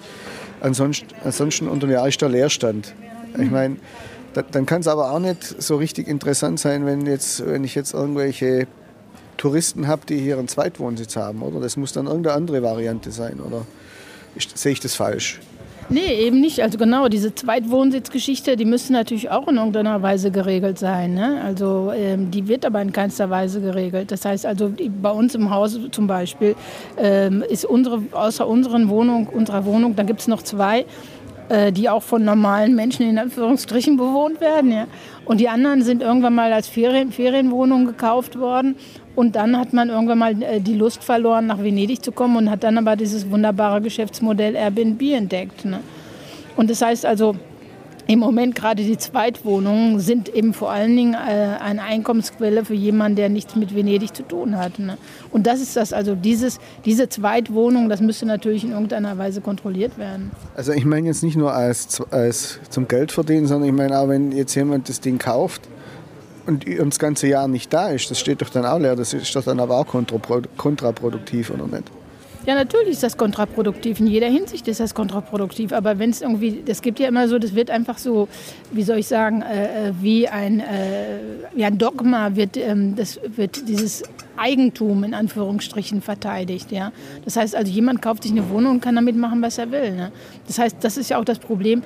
Ansonsten, 0.60 1.06
ansonsten 1.24 1.68
unter 1.68 1.86
dem 1.86 1.92
Jahr 1.92 2.08
ist 2.08 2.20
der 2.20 2.28
Leerstand. 2.28 2.94
Ich 3.38 3.50
meine, 3.50 3.76
dann 4.32 4.66
kann 4.66 4.80
es 4.80 4.88
aber 4.88 5.12
auch 5.12 5.18
nicht 5.18 5.62
so 5.62 5.76
richtig 5.76 6.08
interessant 6.08 6.60
sein, 6.60 6.86
wenn, 6.86 7.06
jetzt, 7.06 7.46
wenn 7.46 7.64
ich 7.64 7.74
jetzt 7.74 7.94
irgendwelche 7.94 8.66
Touristen 9.36 9.86
habe, 9.86 10.02
die 10.06 10.18
hier 10.18 10.38
einen 10.38 10.48
Zweitwohnsitz 10.48 11.16
haben. 11.16 11.42
Oder 11.42 11.60
das 11.60 11.76
muss 11.76 11.92
dann 11.92 12.06
irgendeine 12.06 12.36
andere 12.36 12.62
Variante 12.62 13.10
sein. 13.10 13.40
Oder 13.40 13.66
sehe 14.54 14.72
ich 14.72 14.80
das 14.80 14.94
falsch? 14.94 15.40
Nee, 15.88 16.14
eben 16.14 16.40
nicht. 16.40 16.60
Also 16.62 16.78
genau, 16.78 17.08
diese 17.08 17.34
Zweitwohnsitzgeschichte, 17.34 18.56
die 18.56 18.64
müsste 18.64 18.92
natürlich 18.92 19.30
auch 19.30 19.46
in 19.46 19.56
irgendeiner 19.56 20.02
Weise 20.02 20.32
geregelt 20.32 20.78
sein. 20.78 21.14
Ne? 21.14 21.40
Also 21.44 21.92
ähm, 21.94 22.30
die 22.30 22.48
wird 22.48 22.66
aber 22.66 22.82
in 22.82 22.92
keinster 22.92 23.30
Weise 23.30 23.60
geregelt. 23.60 24.10
Das 24.10 24.24
heißt 24.24 24.46
also, 24.46 24.72
bei 25.00 25.10
uns 25.10 25.34
im 25.36 25.50
Haus 25.50 25.78
zum 25.92 26.06
Beispiel 26.08 26.56
ähm, 26.98 27.44
ist 27.48 27.64
unsere, 27.64 28.02
außer 28.10 28.46
unseren 28.46 28.88
Wohnung, 28.88 29.28
unserer 29.28 29.64
Wohnung, 29.64 29.94
da 29.94 30.02
gibt 30.02 30.20
es 30.20 30.28
noch 30.28 30.42
zwei 30.42 30.86
äh, 31.48 31.72
die 31.72 31.88
auch 31.88 32.02
von 32.02 32.24
normalen 32.24 32.74
Menschen 32.74 33.08
in 33.08 33.18
Anführungsstrichen 33.18 33.96
bewohnt 33.96 34.40
werden. 34.40 34.72
Ja. 34.72 34.86
Und 35.24 35.40
die 35.40 35.48
anderen 35.48 35.82
sind 35.82 36.02
irgendwann 36.02 36.34
mal 36.34 36.52
als 36.52 36.68
Ferien, 36.68 37.12
Ferienwohnungen 37.12 37.86
gekauft 37.86 38.38
worden. 38.38 38.76
Und 39.14 39.36
dann 39.36 39.58
hat 39.58 39.72
man 39.72 39.88
irgendwann 39.88 40.18
mal 40.18 40.42
äh, 40.42 40.60
die 40.60 40.74
Lust 40.74 41.02
verloren, 41.02 41.46
nach 41.46 41.62
Venedig 41.62 42.02
zu 42.04 42.12
kommen 42.12 42.36
und 42.36 42.50
hat 42.50 42.64
dann 42.64 42.78
aber 42.78 42.96
dieses 42.96 43.30
wunderbare 43.30 43.80
Geschäftsmodell 43.80 44.54
Airbnb 44.54 45.00
entdeckt. 45.02 45.64
Ne. 45.64 45.80
Und 46.56 46.70
das 46.70 46.82
heißt 46.82 47.06
also, 47.06 47.36
im 48.06 48.18
Moment 48.20 48.54
gerade 48.54 48.82
die 48.82 48.96
Zweitwohnungen 48.96 49.98
sind 49.98 50.28
eben 50.28 50.54
vor 50.54 50.70
allen 50.70 50.96
Dingen 50.96 51.14
äh, 51.14 51.16
eine 51.16 51.82
Einkommensquelle 51.82 52.64
für 52.64 52.74
jemanden, 52.74 53.16
der 53.16 53.28
nichts 53.28 53.56
mit 53.56 53.74
Venedig 53.74 54.14
zu 54.14 54.22
tun 54.22 54.56
hat. 54.56 54.78
Ne? 54.78 54.96
Und 55.32 55.46
das 55.46 55.60
ist 55.60 55.76
das, 55.76 55.92
also 55.92 56.14
dieses, 56.14 56.58
diese 56.84 57.08
Zweitwohnung, 57.08 57.88
das 57.88 58.00
müsste 58.00 58.26
natürlich 58.26 58.64
in 58.64 58.70
irgendeiner 58.70 59.18
Weise 59.18 59.40
kontrolliert 59.40 59.98
werden. 59.98 60.30
Also 60.54 60.72
ich 60.72 60.84
meine 60.84 61.08
jetzt 61.08 61.22
nicht 61.22 61.36
nur 61.36 61.52
als, 61.52 62.00
als 62.10 62.60
zum 62.70 62.86
Geld 62.86 63.10
verdienen, 63.10 63.46
sondern 63.46 63.68
ich 63.68 63.74
meine 63.74 63.98
auch, 63.98 64.08
wenn 64.08 64.30
jetzt 64.32 64.54
jemand 64.54 64.88
das 64.88 65.00
Ding 65.00 65.18
kauft 65.18 65.62
und 66.46 66.64
das 66.66 66.98
ganze 67.00 67.26
Jahr 67.26 67.48
nicht 67.48 67.72
da 67.72 67.88
ist, 67.88 68.10
das 68.10 68.20
steht 68.20 68.40
doch 68.40 68.50
dann 68.50 68.64
auch 68.64 68.78
leer, 68.78 68.94
das 68.94 69.14
ist 69.14 69.34
doch 69.34 69.44
dann 69.44 69.58
aber 69.58 69.78
auch 69.78 69.86
kontraproduktiv, 70.56 71.50
oder 71.50 71.66
nicht? 71.66 71.90
Ja, 72.46 72.54
natürlich 72.54 72.90
ist 72.90 73.02
das 73.02 73.16
kontraproduktiv. 73.16 73.98
In 73.98 74.06
jeder 74.06 74.28
Hinsicht 74.28 74.68
ist 74.68 74.78
das 74.78 74.94
kontraproduktiv. 74.94 75.72
Aber 75.72 75.98
wenn 75.98 76.10
es 76.10 76.22
irgendwie, 76.22 76.62
das 76.64 76.80
gibt 76.80 77.00
ja 77.00 77.08
immer 77.08 77.26
so, 77.26 77.40
das 77.40 77.56
wird 77.56 77.70
einfach 77.70 77.98
so, 77.98 78.28
wie 78.70 78.84
soll 78.84 78.98
ich 78.98 79.08
sagen, 79.08 79.42
äh, 79.42 79.88
äh, 79.88 79.92
wie, 80.00 80.28
ein, 80.28 80.60
äh, 80.60 81.18
wie 81.54 81.64
ein 81.64 81.76
Dogma 81.76 82.36
wird, 82.36 82.56
ähm, 82.56 82.94
das 82.94 83.18
wird 83.26 83.68
dieses 83.68 84.04
Eigentum 84.36 85.02
in 85.02 85.12
Anführungsstrichen 85.12 86.02
verteidigt. 86.02 86.70
Ja? 86.70 86.92
Das 87.24 87.36
heißt 87.36 87.56
also, 87.56 87.72
jemand 87.72 88.00
kauft 88.00 88.22
sich 88.22 88.30
eine 88.30 88.48
Wohnung 88.48 88.76
und 88.76 88.80
kann 88.80 88.94
damit 88.94 89.16
machen, 89.16 89.42
was 89.42 89.58
er 89.58 89.72
will. 89.72 89.96
Ne? 89.96 90.12
Das 90.46 90.60
heißt, 90.60 90.76
das 90.82 90.96
ist 90.96 91.10
ja 91.10 91.18
auch 91.18 91.24
das 91.24 91.40
Problem 91.40 91.82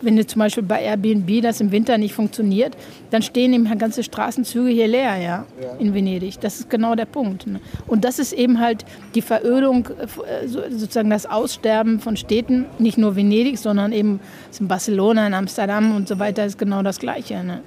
wenn 0.00 0.16
jetzt 0.16 0.30
zum 0.30 0.40
Beispiel 0.40 0.62
bei 0.62 0.82
Airbnb 0.82 1.42
das 1.42 1.60
im 1.60 1.72
Winter 1.72 1.98
nicht 1.98 2.14
funktioniert, 2.14 2.76
dann 3.10 3.22
stehen 3.22 3.52
eben 3.52 3.78
ganze 3.78 4.02
Straßenzüge 4.02 4.70
hier 4.70 4.88
leer, 4.88 5.16
ja, 5.16 5.46
in 5.78 5.94
Venedig. 5.94 6.40
Das 6.40 6.60
ist 6.60 6.70
genau 6.70 6.94
der 6.94 7.06
Punkt. 7.06 7.46
Ne? 7.46 7.60
Und 7.86 8.04
das 8.04 8.18
ist 8.18 8.32
eben 8.32 8.60
halt 8.60 8.84
die 9.14 9.22
Verödung, 9.22 9.88
äh, 9.88 10.48
sozusagen 10.48 11.10
das 11.10 11.26
Aussterben 11.26 12.00
von 12.00 12.16
Städten, 12.16 12.66
nicht 12.78 12.98
nur 12.98 13.16
Venedig, 13.16 13.58
sondern 13.58 13.92
eben 13.92 14.20
in 14.58 14.68
Barcelona, 14.68 15.26
in 15.26 15.34
Amsterdam 15.34 15.94
und 15.94 16.08
so 16.08 16.18
weiter 16.18 16.44
ist 16.44 16.58
genau 16.58 16.82
das 16.82 16.98
Gleiche. 16.98 17.42
Ne? 17.44 17.60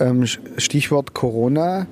Ähm, 0.00 0.26
Stichwort 0.26 1.14
Corona. 1.14 1.86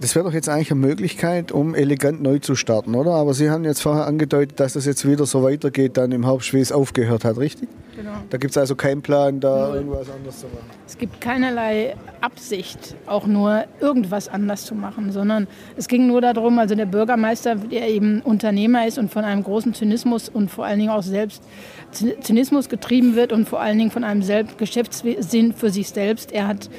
Das 0.00 0.14
wäre 0.14 0.24
doch 0.24 0.32
jetzt 0.32 0.48
eigentlich 0.48 0.70
eine 0.70 0.80
Möglichkeit, 0.80 1.50
um 1.50 1.74
elegant 1.74 2.22
neu 2.22 2.38
zu 2.38 2.54
starten, 2.54 2.94
oder? 2.94 3.12
Aber 3.12 3.34
Sie 3.34 3.50
haben 3.50 3.64
jetzt 3.64 3.82
vorher 3.82 4.06
angedeutet, 4.06 4.60
dass 4.60 4.76
es 4.76 4.86
jetzt 4.86 5.08
wieder 5.08 5.26
so 5.26 5.42
weitergeht, 5.42 5.96
dann 5.96 6.12
im 6.12 6.24
Herbst, 6.24 6.54
wie 6.54 6.60
es 6.60 6.70
aufgehört 6.70 7.24
hat, 7.24 7.36
richtig? 7.38 7.68
Genau. 7.96 8.12
Da 8.30 8.38
gibt 8.38 8.52
es 8.52 8.56
also 8.56 8.76
keinen 8.76 9.02
Plan, 9.02 9.40
da 9.40 9.66
Null. 9.66 9.76
irgendwas 9.78 10.08
anders 10.08 10.38
zu 10.38 10.46
machen. 10.46 10.70
Es 10.86 10.96
gibt 10.98 11.20
keinerlei 11.20 11.96
Absicht, 12.20 12.94
auch 13.06 13.26
nur 13.26 13.64
irgendwas 13.80 14.28
anders 14.28 14.66
zu 14.66 14.76
machen, 14.76 15.10
sondern 15.10 15.48
es 15.76 15.88
ging 15.88 16.06
nur 16.06 16.20
darum, 16.20 16.60
also 16.60 16.76
der 16.76 16.86
Bürgermeister, 16.86 17.56
der 17.56 17.88
eben 17.88 18.20
Unternehmer 18.22 18.86
ist 18.86 18.98
und 18.98 19.12
von 19.12 19.24
einem 19.24 19.42
großen 19.42 19.74
Zynismus 19.74 20.28
und 20.28 20.48
vor 20.48 20.64
allen 20.64 20.78
Dingen 20.78 20.90
auch 20.90 21.02
selbst 21.02 21.42
Zynismus 21.90 22.68
getrieben 22.68 23.16
wird 23.16 23.32
und 23.32 23.48
vor 23.48 23.60
allen 23.60 23.78
Dingen 23.78 23.90
von 23.90 24.04
einem 24.04 24.22
selbst 24.22 24.58
Geschäftssinn 24.58 25.52
für 25.54 25.70
sich 25.70 25.88
selbst. 25.88 26.30
Er 26.30 26.46
hat 26.46 26.70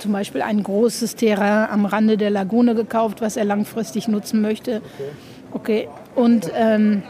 zum 0.00 0.12
Beispiel 0.12 0.42
ein 0.42 0.62
großes 0.62 1.16
Terrain 1.16 1.70
am 1.70 1.84
Rande 1.84 2.16
der 2.16 2.30
Lagune 2.30 2.74
gekauft, 2.74 3.20
was 3.20 3.36
er 3.36 3.44
langfristig 3.44 4.08
nutzen 4.08 4.40
möchte. 4.40 4.82
Okay. 5.52 5.88
Und 6.14 6.50
ähm, 6.54 7.02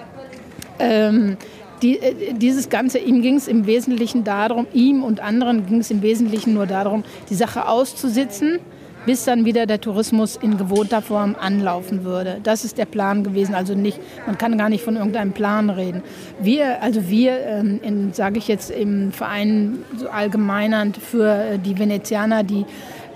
ähm, 0.78 1.36
die, 1.82 1.98
äh, 1.98 2.34
dieses 2.34 2.68
Ganze, 2.68 2.98
ihm 2.98 3.22
ging 3.22 3.36
es 3.36 3.48
im 3.48 3.66
Wesentlichen 3.66 4.24
darum, 4.24 4.66
ihm 4.72 5.02
und 5.02 5.20
anderen 5.20 5.66
ging 5.66 5.80
es 5.80 5.90
im 5.90 6.02
Wesentlichen 6.02 6.54
nur 6.54 6.66
darum, 6.66 7.04
die 7.28 7.34
Sache 7.34 7.68
auszusitzen 7.68 8.58
bis 9.06 9.24
dann 9.24 9.44
wieder 9.44 9.66
der 9.66 9.80
Tourismus 9.80 10.36
in 10.36 10.58
gewohnter 10.58 11.02
Form 11.02 11.36
anlaufen 11.38 12.04
würde. 12.04 12.38
Das 12.42 12.64
ist 12.64 12.78
der 12.78 12.84
Plan 12.84 13.24
gewesen. 13.24 13.54
Also 13.54 13.74
nicht, 13.74 13.98
man 14.26 14.38
kann 14.38 14.58
gar 14.58 14.68
nicht 14.68 14.84
von 14.84 14.96
irgendeinem 14.96 15.32
Plan 15.32 15.70
reden. 15.70 16.02
Wir, 16.40 16.82
also 16.82 17.08
wir, 17.08 17.38
ähm, 17.40 18.12
sage 18.12 18.38
ich 18.38 18.48
jetzt 18.48 18.70
im 18.70 19.12
Verein 19.12 19.78
so 19.96 20.08
allgemeinernd 20.08 20.96
für 20.96 21.26
äh, 21.26 21.58
die 21.58 21.78
Venezianer, 21.78 22.42
die 22.42 22.66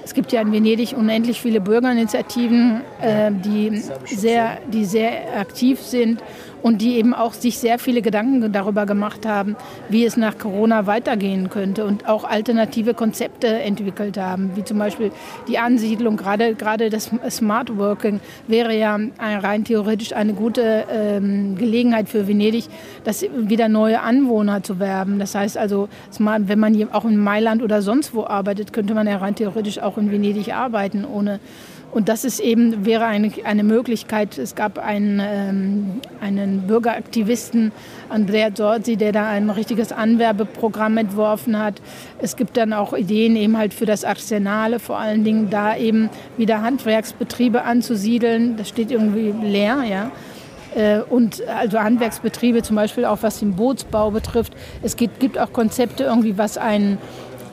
es 0.05 0.13
gibt 0.13 0.33
ja 0.33 0.43
in 0.43 0.53
Venedig 0.53 0.95
unendlich 0.95 1.41
viele 1.41 1.63
Bürgerinitiativen, 1.63 2.83
äh, 3.01 3.31
die, 3.33 3.83
sehr, 4.05 4.59
die 4.71 4.85
sehr 4.85 5.39
aktiv 5.41 5.81
sind 5.81 6.23
und 6.65 6.81
die 6.81 6.97
eben 6.97 7.13
auch 7.13 7.35
sich 7.35 7.59
sehr 7.59 7.79
viele 7.79 8.01
Gedanken 8.01 8.51
darüber 8.51 8.87
gemacht 8.87 9.27
haben, 9.27 9.55
wie 9.91 10.07
es 10.07 10.17
nach 10.17 10.39
Corona 10.39 10.87
weitergehen 10.87 11.51
könnte 11.51 11.85
und 11.85 12.09
auch 12.09 12.25
alternative 12.25 12.95
Konzepte 12.95 13.49
entwickelt 13.49 14.17
haben, 14.17 14.53
wie 14.55 14.65
zum 14.65 14.79
Beispiel 14.79 15.13
die 15.47 15.59
Ansiedlung, 15.59 16.17
gerade, 16.17 16.55
gerade 16.55 16.89
das 16.89 17.11
Smart 17.29 17.77
Working 17.77 18.19
wäre 18.49 18.75
ja 18.75 18.99
rein 19.19 19.65
theoretisch 19.65 20.15
eine 20.15 20.33
gute 20.33 20.87
ähm, 20.91 21.55
Gelegenheit 21.57 22.09
für 22.09 22.27
Venedig, 22.27 22.69
das 23.05 23.27
wieder 23.37 23.69
neue 23.69 24.01
Anwohner 24.01 24.63
zu 24.63 24.79
werben. 24.79 25.19
Das 25.19 25.35
heißt 25.35 25.59
also, 25.59 25.91
wenn 26.19 26.59
man 26.59 26.89
auch 26.93 27.05
in 27.05 27.19
Mailand 27.19 27.63
oder 27.63 27.83
sonst 27.83 28.15
wo 28.15 28.25
arbeitet, 28.25 28.73
könnte 28.73 28.95
man 28.95 29.07
ja 29.07 29.19
rein 29.19 29.35
theoretisch 29.35 29.81
auch 29.81 29.99
in 29.99 30.11
Venedig 30.11 30.55
arbeiten, 30.55 31.05
ohne 31.05 31.41
und 31.95 32.09
das 32.09 32.25
ist 32.25 32.41
eben, 32.41 32.85
wäre 32.85 33.05
eine, 33.05 33.31
eine 33.45 33.63
Möglichkeit. 33.63 34.37
Es 34.37 34.57
gab 34.57 34.79
einen, 34.79 35.23
ähm, 35.25 36.01
einen 36.21 36.67
Bürgeraktivisten, 36.67 37.71
Andrea 38.09 38.53
Zorzi, 38.53 38.97
der 38.97 39.13
da 39.13 39.29
ein 39.29 39.49
richtiges 39.49 39.93
Anwerbeprogramm 39.93 40.99
entworfen 40.99 41.57
hat. 41.57 41.81
Es 42.19 42.35
gibt 42.35 42.57
dann 42.57 42.73
auch 42.73 42.95
Ideen 42.95 43.37
eben 43.37 43.57
halt 43.57 43.73
für 43.73 43.87
das 43.87 44.05
Arsenale, 44.05 44.81
vor 44.81 44.99
allen 44.99 45.23
Dingen 45.23 45.51
da 45.51 45.77
eben 45.77 46.11
wieder 46.37 46.63
Handwerksbetriebe 46.63 47.63
anzusiedeln. 47.63 48.57
Das 48.57 48.69
steht 48.69 48.91
irgendwie 48.91 49.33
leer, 49.41 49.85
ja 49.89 50.11
äh, 50.75 50.99
und 50.99 51.47
also 51.47 51.79
Handwerksbetriebe, 51.79 52.63
zum 52.63 52.75
Beispiel 52.75 53.05
auch 53.05 53.19
was 53.21 53.39
den 53.39 53.55
Bootsbau 53.55 54.11
betrifft. 54.11 54.53
Es 54.83 54.97
gibt, 54.97 55.21
gibt 55.21 55.39
auch 55.39 55.53
Konzepte 55.53 56.03
irgendwie, 56.03 56.37
was 56.37 56.59
einen 56.59 56.99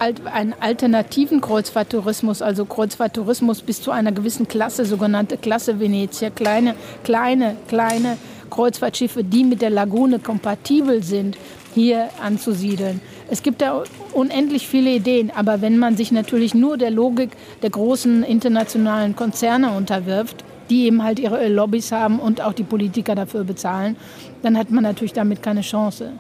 einen 0.02 0.56
alternativen 0.60 1.42
Kreuzfahrttourismus, 1.42 2.42
also 2.42 2.66
Kreuzfahrttourismus 2.66 3.62
bis 3.62 3.82
zu 3.82 3.92
einer 3.92 4.12
gewissen 4.12 4.48
Klasse, 4.48 4.84
sogenannte 4.86 5.38
Klasse 5.38 5.80
Venezia, 5.80 6.32
kleine, 6.32 6.76
kleine, 7.04 7.56
kleine 7.68 8.18
Kreuzfahrtschiffe, 8.50 9.24
die 9.24 9.44
mit 9.44 9.62
der 9.62 9.70
Lagune 9.70 10.18
kompatibel 10.20 11.04
sind, 11.04 11.38
hier 11.76 12.10
anzusiedeln. 12.22 13.00
Es 13.30 13.44
gibt 13.44 13.62
da 13.62 13.84
unendlich 14.14 14.68
viele 14.68 14.90
Ideen, 14.90 15.32
aber 15.34 15.62
wenn 15.62 15.78
man 15.78 15.96
sich 15.96 16.12
natürlich 16.12 16.54
nur 16.54 16.78
der 16.78 16.92
Logik 16.92 17.30
der 17.62 17.70
großen 17.70 18.24
internationalen 18.24 19.16
Konzerne 19.16 19.72
unterwirft, 19.72 20.44
die 20.70 20.86
eben 20.86 21.04
halt 21.04 21.20
ihre 21.20 21.48
Lobbys 21.48 21.92
haben 21.92 22.20
und 22.20 22.42
auch 22.42 22.54
die 22.54 22.64
Politiker 22.64 23.14
dafür 23.14 23.44
bezahlen, 23.44 23.96
dann 24.42 24.58
hat 24.58 24.72
man 24.72 24.84
natürlich 24.84 25.14
damit 25.14 25.44
keine 25.44 25.62
Chance. 25.62 26.14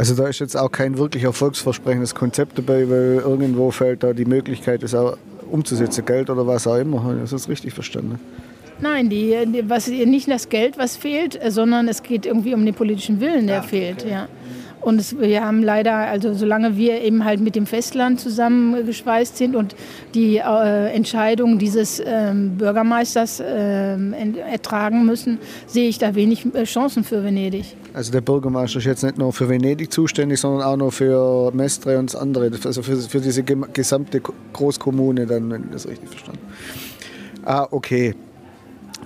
Also 0.00 0.14
da 0.14 0.28
ist 0.28 0.38
jetzt 0.38 0.56
auch 0.56 0.72
kein 0.72 0.96
wirklich 0.96 1.24
erfolgsversprechendes 1.24 2.14
Konzept 2.14 2.56
dabei, 2.56 2.88
weil 2.88 3.20
irgendwo 3.22 3.70
fällt 3.70 4.02
da 4.02 4.14
die 4.14 4.24
Möglichkeit, 4.24 4.82
es 4.82 4.94
auch 4.94 5.18
umzusetzen, 5.50 6.06
Geld 6.06 6.30
oder 6.30 6.46
was 6.46 6.66
auch 6.66 6.76
immer. 6.76 7.04
Habe 7.04 7.20
ich 7.22 7.30
das 7.30 7.50
richtig 7.50 7.74
verstanden? 7.74 8.18
Nein, 8.80 9.10
die, 9.10 9.36
was, 9.66 9.88
nicht 9.88 10.26
das 10.30 10.48
Geld, 10.48 10.78
was 10.78 10.96
fehlt, 10.96 11.38
sondern 11.48 11.86
es 11.86 12.02
geht 12.02 12.24
irgendwie 12.24 12.54
um 12.54 12.64
den 12.64 12.72
politischen 12.72 13.20
Willen, 13.20 13.46
der 13.46 13.56
ja, 13.56 13.62
fehlt. 13.62 14.00
Okay. 14.00 14.10
Ja. 14.10 14.28
Und 14.80 15.00
es, 15.00 15.18
wir 15.18 15.44
haben 15.44 15.62
leider, 15.62 15.94
also 15.94 16.32
solange 16.32 16.76
wir 16.76 17.00
eben 17.02 17.24
halt 17.24 17.40
mit 17.40 17.54
dem 17.54 17.66
Festland 17.66 18.20
zusammengeschweißt 18.20 19.36
sind 19.36 19.56
und 19.56 19.74
die 20.14 20.38
äh, 20.38 20.86
Entscheidung 20.94 21.58
dieses 21.58 22.02
ähm, 22.04 22.56
Bürgermeisters 22.56 23.40
äh, 23.40 23.96
ertragen 24.50 25.04
müssen, 25.04 25.38
sehe 25.66 25.88
ich 25.88 25.98
da 25.98 26.14
wenig 26.14 26.46
äh, 26.54 26.64
Chancen 26.64 27.04
für 27.04 27.22
Venedig. 27.22 27.76
Also 27.92 28.12
der 28.12 28.20
Bürgermeister 28.20 28.78
ist 28.78 28.84
jetzt 28.86 29.02
nicht 29.02 29.18
nur 29.18 29.32
für 29.32 29.48
Venedig 29.48 29.92
zuständig, 29.92 30.40
sondern 30.40 30.62
auch 30.62 30.76
noch 30.76 30.92
für 30.92 31.50
Mestre 31.52 31.98
und 31.98 32.12
das 32.12 32.20
andere, 32.20 32.50
also 32.64 32.82
für, 32.82 32.96
für 32.96 33.20
diese 33.20 33.42
gesamte 33.42 34.22
Großkommune, 34.52 35.26
dann, 35.26 35.50
wenn 35.50 35.64
ich 35.64 35.70
das 35.72 35.88
richtig 35.88 36.08
verstanden 36.08 36.40
Ah, 37.44 37.66
okay. 37.70 38.14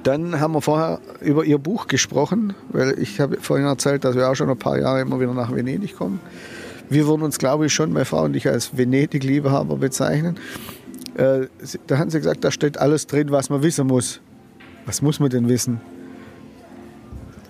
Dann 0.02 0.40
haben 0.40 0.52
wir 0.52 0.60
vorher 0.60 1.00
über 1.20 1.44
Ihr 1.44 1.58
Buch 1.58 1.86
gesprochen, 1.86 2.52
weil 2.70 2.98
ich 2.98 3.20
habe 3.20 3.38
vorhin 3.40 3.66
erzählt, 3.66 4.04
dass 4.04 4.16
wir 4.16 4.28
auch 4.28 4.34
schon 4.34 4.50
ein 4.50 4.58
paar 4.58 4.78
Jahre 4.78 5.00
immer 5.00 5.18
wieder 5.18 5.32
nach 5.32 5.54
Venedig 5.54 5.96
kommen. 5.96 6.20
Wir 6.90 7.06
würden 7.06 7.22
uns, 7.22 7.38
glaube 7.38 7.66
ich, 7.66 7.72
schon, 7.72 7.92
meine 7.92 8.04
Frau 8.04 8.24
und 8.24 8.36
ich, 8.36 8.46
als 8.46 8.76
Venedig-Liebhaber 8.76 9.76
bezeichnen. 9.76 10.36
Äh, 11.16 11.46
da 11.86 11.98
haben 11.98 12.10
Sie 12.10 12.18
gesagt, 12.18 12.44
da 12.44 12.50
steht 12.50 12.76
alles 12.76 13.06
drin, 13.06 13.30
was 13.30 13.48
man 13.48 13.62
wissen 13.62 13.86
muss. 13.86 14.20
Was 14.84 15.00
muss 15.00 15.18
man 15.20 15.30
denn 15.30 15.48
wissen? 15.48 15.80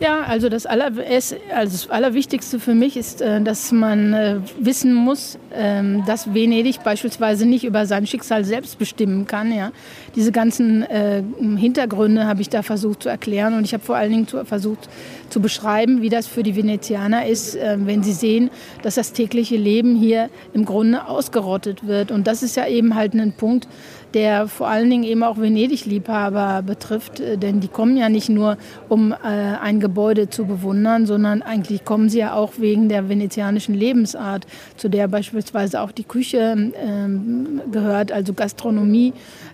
Ja, 0.00 0.22
also 0.22 0.48
das, 0.48 0.66
Aller, 0.66 0.90
also 1.06 1.36
das 1.54 1.88
Allerwichtigste 1.88 2.58
für 2.58 2.74
mich 2.74 2.96
ist, 2.96 3.22
äh, 3.22 3.40
dass 3.40 3.70
man 3.70 4.12
äh, 4.12 4.36
wissen 4.58 4.92
muss, 4.92 5.38
ähm, 5.52 6.04
dass 6.06 6.34
Venedig 6.34 6.82
beispielsweise 6.82 7.46
nicht 7.46 7.64
über 7.64 7.86
sein 7.86 8.06
Schicksal 8.06 8.44
selbst 8.44 8.78
bestimmen 8.78 9.26
kann. 9.26 9.52
Ja. 9.52 9.70
Diese 10.14 10.32
ganzen 10.32 10.82
äh, 10.82 11.22
Hintergründe 11.56 12.26
habe 12.26 12.40
ich 12.40 12.48
da 12.48 12.62
versucht 12.62 13.02
zu 13.02 13.08
erklären 13.08 13.54
und 13.54 13.64
ich 13.64 13.74
habe 13.74 13.84
vor 13.84 13.96
allen 13.96 14.10
Dingen 14.10 14.26
versucht 14.44 14.88
zu 15.30 15.40
beschreiben, 15.40 16.02
wie 16.02 16.08
das 16.08 16.26
für 16.26 16.42
die 16.42 16.54
Venezianer 16.56 17.26
ist, 17.26 17.56
wenn 17.56 18.02
sie 18.02 18.12
sehen, 18.12 18.50
dass 18.82 18.94
das 18.94 19.12
tägliche 19.12 19.56
Leben 19.56 19.96
hier 19.96 20.30
im 20.52 20.64
Grunde 20.64 21.06
ausgerottet 21.06 21.86
wird. 21.86 22.12
Und 22.12 22.26
das 22.26 22.42
ist 22.42 22.56
ja 22.56 22.66
eben 22.68 22.94
halt 22.94 23.14
ein 23.14 23.32
Punkt, 23.32 23.66
der 24.14 24.46
vor 24.46 24.68
allen 24.68 24.88
Dingen 24.88 25.02
eben 25.04 25.22
auch 25.24 25.38
Venedig-Liebhaber 25.38 26.62
betrifft, 26.62 27.20
äh, 27.20 27.36
denn 27.36 27.60
die 27.60 27.68
kommen 27.68 27.96
ja 27.96 28.08
nicht 28.08 28.28
nur, 28.28 28.56
um 28.88 29.12
äh, 29.12 29.16
ein 29.24 29.80
Gebäude 29.80 30.30
zu 30.30 30.46
bewundern, 30.46 31.06
sondern 31.06 31.42
eigentlich 31.42 31.84
kommen 31.84 32.08
sie 32.08 32.20
ja 32.20 32.34
auch 32.34 32.52
wegen 32.58 32.88
der 32.88 33.08
venezianischen 33.08 33.74
Lebensart, 33.74 34.46
zu 34.76 34.88
der 34.88 35.08
beispielsweise 35.08 35.80
auch 35.80 35.90
die 35.90 36.04
Küche 36.04 36.72
ähm, 36.80 37.60
gehört, 37.70 38.12
also 38.12 38.32
Gastronomie, 38.32 39.12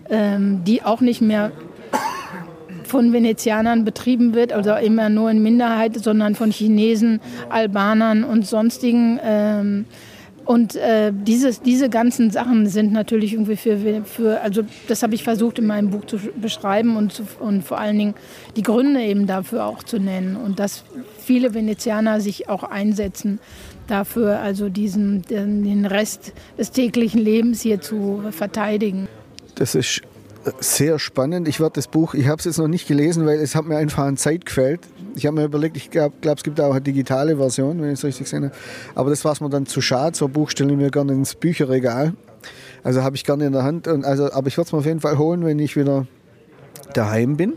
ähm, 0.09 0.63
die 0.65 0.83
auch 0.83 1.01
nicht 1.01 1.21
mehr 1.21 1.53
von 2.85 3.13
Venezianern 3.13 3.85
betrieben 3.85 4.35
wird, 4.35 4.53
also 4.53 4.75
immer 4.75 5.09
nur 5.09 5.31
in 5.31 5.43
Minderheit, 5.43 5.97
sondern 5.97 6.35
von 6.35 6.51
Chinesen, 6.51 7.21
Albanern 7.49 8.25
und 8.25 8.47
sonstigen. 8.47 9.21
Ähm, 9.23 9.85
und 10.45 10.75
äh, 10.75 11.13
dieses, 11.15 11.61
diese 11.63 11.89
ganzen 11.89 12.33
Sachen 12.33 12.67
sind 12.67 12.93
natürlich 12.93 13.35
irgendwie 13.35 13.55
für, 13.55 14.03
für 14.05 14.41
also 14.41 14.63
das 14.89 15.05
habe 15.05 15.15
ich 15.15 15.23
versucht 15.23 15.61
in 15.61 15.67
meinem 15.67 15.91
Buch 15.91 16.05
zu 16.07 16.19
beschreiben 16.41 16.97
und, 16.97 17.13
zu, 17.13 17.23
und 17.39 17.63
vor 17.63 17.79
allen 17.79 17.97
Dingen 17.97 18.15
die 18.57 18.63
Gründe 18.63 19.01
eben 19.03 19.29
dafür 19.29 19.67
auch 19.67 19.85
zu 19.85 20.01
nennen. 20.01 20.35
Und 20.35 20.59
dass 20.59 20.83
viele 21.19 21.55
Venezianer 21.55 22.21
sich 22.21 22.49
auch 22.49 22.65
einsetzen 22.65 23.39
dafür, 23.87 24.41
also 24.41 24.69
diesen, 24.69 25.23
den, 25.23 25.63
den 25.63 25.87
Rest 25.87 26.33
des 26.59 26.73
täglichen 26.73 27.21
Lebens 27.21 27.61
hier 27.61 27.81
zu 27.81 28.25
verteidigen. 28.33 29.07
Das 29.61 29.75
ist 29.75 30.01
sehr 30.61 30.99
spannend. 30.99 31.47
Ich 31.47 31.61
werde 31.61 31.75
das 31.75 31.87
Buch, 31.87 32.15
ich 32.15 32.29
habe 32.29 32.39
es 32.39 32.47
jetzt 32.47 32.57
noch 32.57 32.67
nicht 32.67 32.89
gelesen, 32.89 33.27
weil 33.27 33.39
es 33.41 33.55
hat 33.55 33.67
mir 33.67 33.77
einfach 33.77 34.05
an 34.05 34.17
Zeit 34.17 34.47
gefällt. 34.47 34.81
Ich 35.15 35.27
habe 35.27 35.37
mir 35.37 35.45
überlegt, 35.45 35.77
ich 35.77 35.91
glaube, 35.91 36.15
glaub, 36.23 36.39
es 36.39 36.45
gibt 36.45 36.59
auch 36.63 36.71
eine 36.71 36.81
digitale 36.81 37.37
Version, 37.37 37.79
wenn 37.83 37.89
ich 37.89 37.99
es 37.99 38.05
richtig 38.05 38.25
gesehen 38.25 38.45
habe. 38.45 38.55
Aber 38.95 39.11
das 39.11 39.23
war 39.23 39.33
es 39.33 39.43
mir 39.43 39.51
dann 39.51 39.67
zu 39.67 39.83
schade. 39.83 40.17
So 40.17 40.25
ein 40.25 40.33
Buch 40.33 40.49
stellen 40.49 40.79
wir 40.79 40.91
gerne 40.91 41.13
ins 41.13 41.35
Bücherregal. 41.35 42.15
Also 42.83 43.03
habe 43.03 43.17
ich 43.17 43.25
gerne 43.25 43.45
in 43.45 43.53
der 43.53 43.63
Hand. 43.63 43.87
Und 43.87 44.07
also, 44.07 44.33
aber 44.33 44.49
ich 44.49 44.57
werde 44.57 44.69
es 44.69 44.73
mir 44.73 44.79
auf 44.79 44.87
jeden 44.87 45.01
Fall 45.01 45.19
holen, 45.19 45.45
wenn 45.45 45.59
ich 45.59 45.77
wieder 45.77 46.07
daheim 46.95 47.37
bin. 47.37 47.57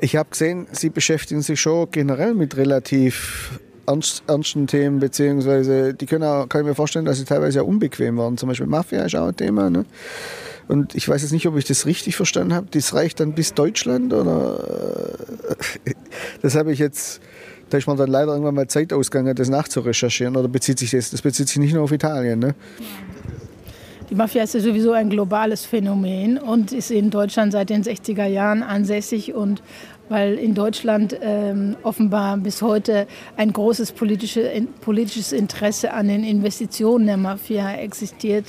Ich 0.00 0.14
habe 0.14 0.30
gesehen, 0.30 0.68
Sie 0.70 0.90
beschäftigen 0.90 1.42
sich 1.42 1.60
schon 1.60 1.90
generell 1.90 2.34
mit 2.34 2.56
relativ 2.56 3.58
ernst, 3.88 4.22
ernsten 4.28 4.68
Themen, 4.68 5.00
beziehungsweise 5.00 5.92
die 5.92 6.06
können 6.06 6.22
auch, 6.22 6.48
kann 6.48 6.60
ich 6.60 6.68
mir 6.68 6.76
vorstellen, 6.76 7.04
dass 7.04 7.18
sie 7.18 7.24
teilweise 7.24 7.62
auch 7.62 7.66
unbequem 7.66 8.16
waren. 8.16 8.36
Zum 8.36 8.48
Beispiel 8.48 8.68
Mafia 8.68 9.02
ist 9.04 9.16
auch 9.16 9.26
ein 9.26 9.36
Thema. 9.36 9.70
Ne? 9.70 9.86
Und 10.68 10.94
ich 10.94 11.08
weiß 11.08 11.22
jetzt 11.22 11.32
nicht, 11.32 11.46
ob 11.46 11.56
ich 11.56 11.64
das 11.64 11.86
richtig 11.86 12.16
verstanden 12.16 12.54
habe. 12.54 12.66
Das 12.70 12.94
reicht 12.94 13.20
dann 13.20 13.32
bis 13.32 13.54
Deutschland 13.54 14.12
oder 14.12 15.16
äh, 15.84 15.92
das 16.42 16.56
habe 16.56 16.72
ich 16.72 16.78
jetzt, 16.78 17.20
da 17.70 17.78
ist 17.78 17.86
mir 17.86 17.96
dann 17.96 18.10
leider 18.10 18.32
irgendwann 18.32 18.54
mal 18.54 18.66
Zeit 18.66 18.92
ausgegangen, 18.92 19.34
das 19.36 19.48
nachzurecherchieren. 19.48 20.36
Oder 20.36 20.48
bezieht 20.48 20.78
sich 20.78 20.90
das? 20.90 21.10
Das 21.10 21.22
bezieht 21.22 21.48
sich 21.48 21.58
nicht 21.58 21.74
nur 21.74 21.82
auf 21.82 21.92
Italien, 21.92 22.38
ne? 22.40 22.54
Die 24.08 24.14
Mafia 24.14 24.44
ist 24.44 24.54
ja 24.54 24.60
sowieso 24.60 24.92
ein 24.92 25.10
globales 25.10 25.64
Phänomen 25.64 26.38
und 26.38 26.70
ist 26.70 26.92
in 26.92 27.10
Deutschland 27.10 27.50
seit 27.50 27.70
den 27.70 27.82
60er 27.82 28.26
Jahren 28.26 28.62
ansässig 28.62 29.34
und 29.34 29.62
weil 30.08 30.34
in 30.34 30.54
Deutschland 30.54 31.18
ähm, 31.20 31.76
offenbar 31.82 32.36
bis 32.36 32.62
heute 32.62 33.08
ein 33.36 33.52
großes 33.52 33.90
politische, 33.92 34.48
politisches 34.80 35.32
Interesse 35.32 35.92
an 35.92 36.06
den 36.06 36.22
Investitionen 36.22 37.06
der 37.06 37.16
Mafia 37.16 37.74
existiert, 37.74 38.44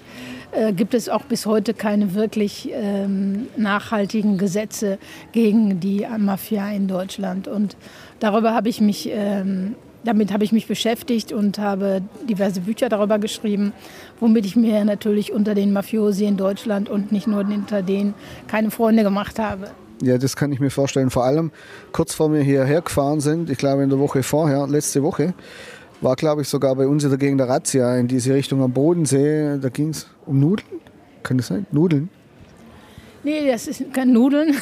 äh, 0.52 0.74
gibt 0.74 0.94
es 0.94 1.10
auch 1.10 1.24
bis 1.24 1.46
heute 1.46 1.74
keine 1.74 2.14
wirklich 2.14 2.70
ähm, 2.74 3.48
nachhaltigen 3.58 4.38
Gesetze 4.38 4.98
gegen 5.32 5.80
die 5.80 6.06
Mafia 6.18 6.72
in 6.72 6.88
Deutschland. 6.88 7.48
Und 7.48 7.78
darüber 8.20 8.54
habe 8.54 8.70
ich 8.70 8.82
mich 8.82 9.10
ähm, 9.12 9.76
damit 10.08 10.32
habe 10.32 10.44
ich 10.44 10.54
mich 10.54 10.68
beschäftigt 10.68 11.34
und 11.34 11.60
habe 11.60 12.02
diverse 12.30 12.62
Bücher 12.62 12.88
darüber 12.88 13.20
geschrieben, 13.20 13.74
womit 14.20 14.46
ich 14.46 14.56
mir 14.56 14.86
natürlich 14.86 15.34
unter 15.34 15.54
den 15.54 15.74
Mafiosi 15.74 16.26
in 16.26 16.38
Deutschland 16.38 16.88
und 16.88 17.12
nicht 17.12 17.28
nur 17.28 17.42
unter 17.42 17.82
denen 17.82 18.14
keine 18.48 18.72
Freunde 18.72 19.04
gemacht 19.04 19.38
habe. 19.38 19.68
Ja, 20.02 20.18
das 20.18 20.36
kann 20.36 20.52
ich 20.52 20.60
mir 20.60 20.70
vorstellen. 20.70 21.10
Vor 21.10 21.26
allem 21.26 21.52
kurz 21.92 22.14
vor 22.14 22.30
mir 22.30 22.42
hierher 22.42 22.82
gefahren 22.82 23.20
sind, 23.20 23.50
ich 23.50 23.58
glaube 23.58 23.84
in 23.84 23.90
der 23.90 24.00
Woche 24.00 24.24
vorher, 24.24 24.68
letzte 24.68 25.04
Woche, 25.04 25.34
war, 26.02 26.16
glaube 26.16 26.42
ich, 26.42 26.48
sogar 26.48 26.76
bei 26.76 26.88
uns 26.88 27.04
in 27.04 27.10
der 27.10 27.20
Gegend 27.20 27.40
der 27.40 27.50
Razzia 27.50 27.98
in 27.98 28.08
diese 28.08 28.34
Richtung 28.34 28.62
am 28.62 28.72
Bodensee. 28.72 29.58
Da 29.60 29.70
ging 29.70 29.90
es 29.90 30.08
um 30.26 30.40
Nudeln. 30.40 30.68
Kann 31.24 31.38
das 31.38 31.48
sein? 31.48 31.66
Nudeln? 31.72 32.10
Nee, 33.24 33.46
das 33.52 33.68
ist 33.68 33.94
kein 33.94 34.14
Nudeln. 34.14 34.56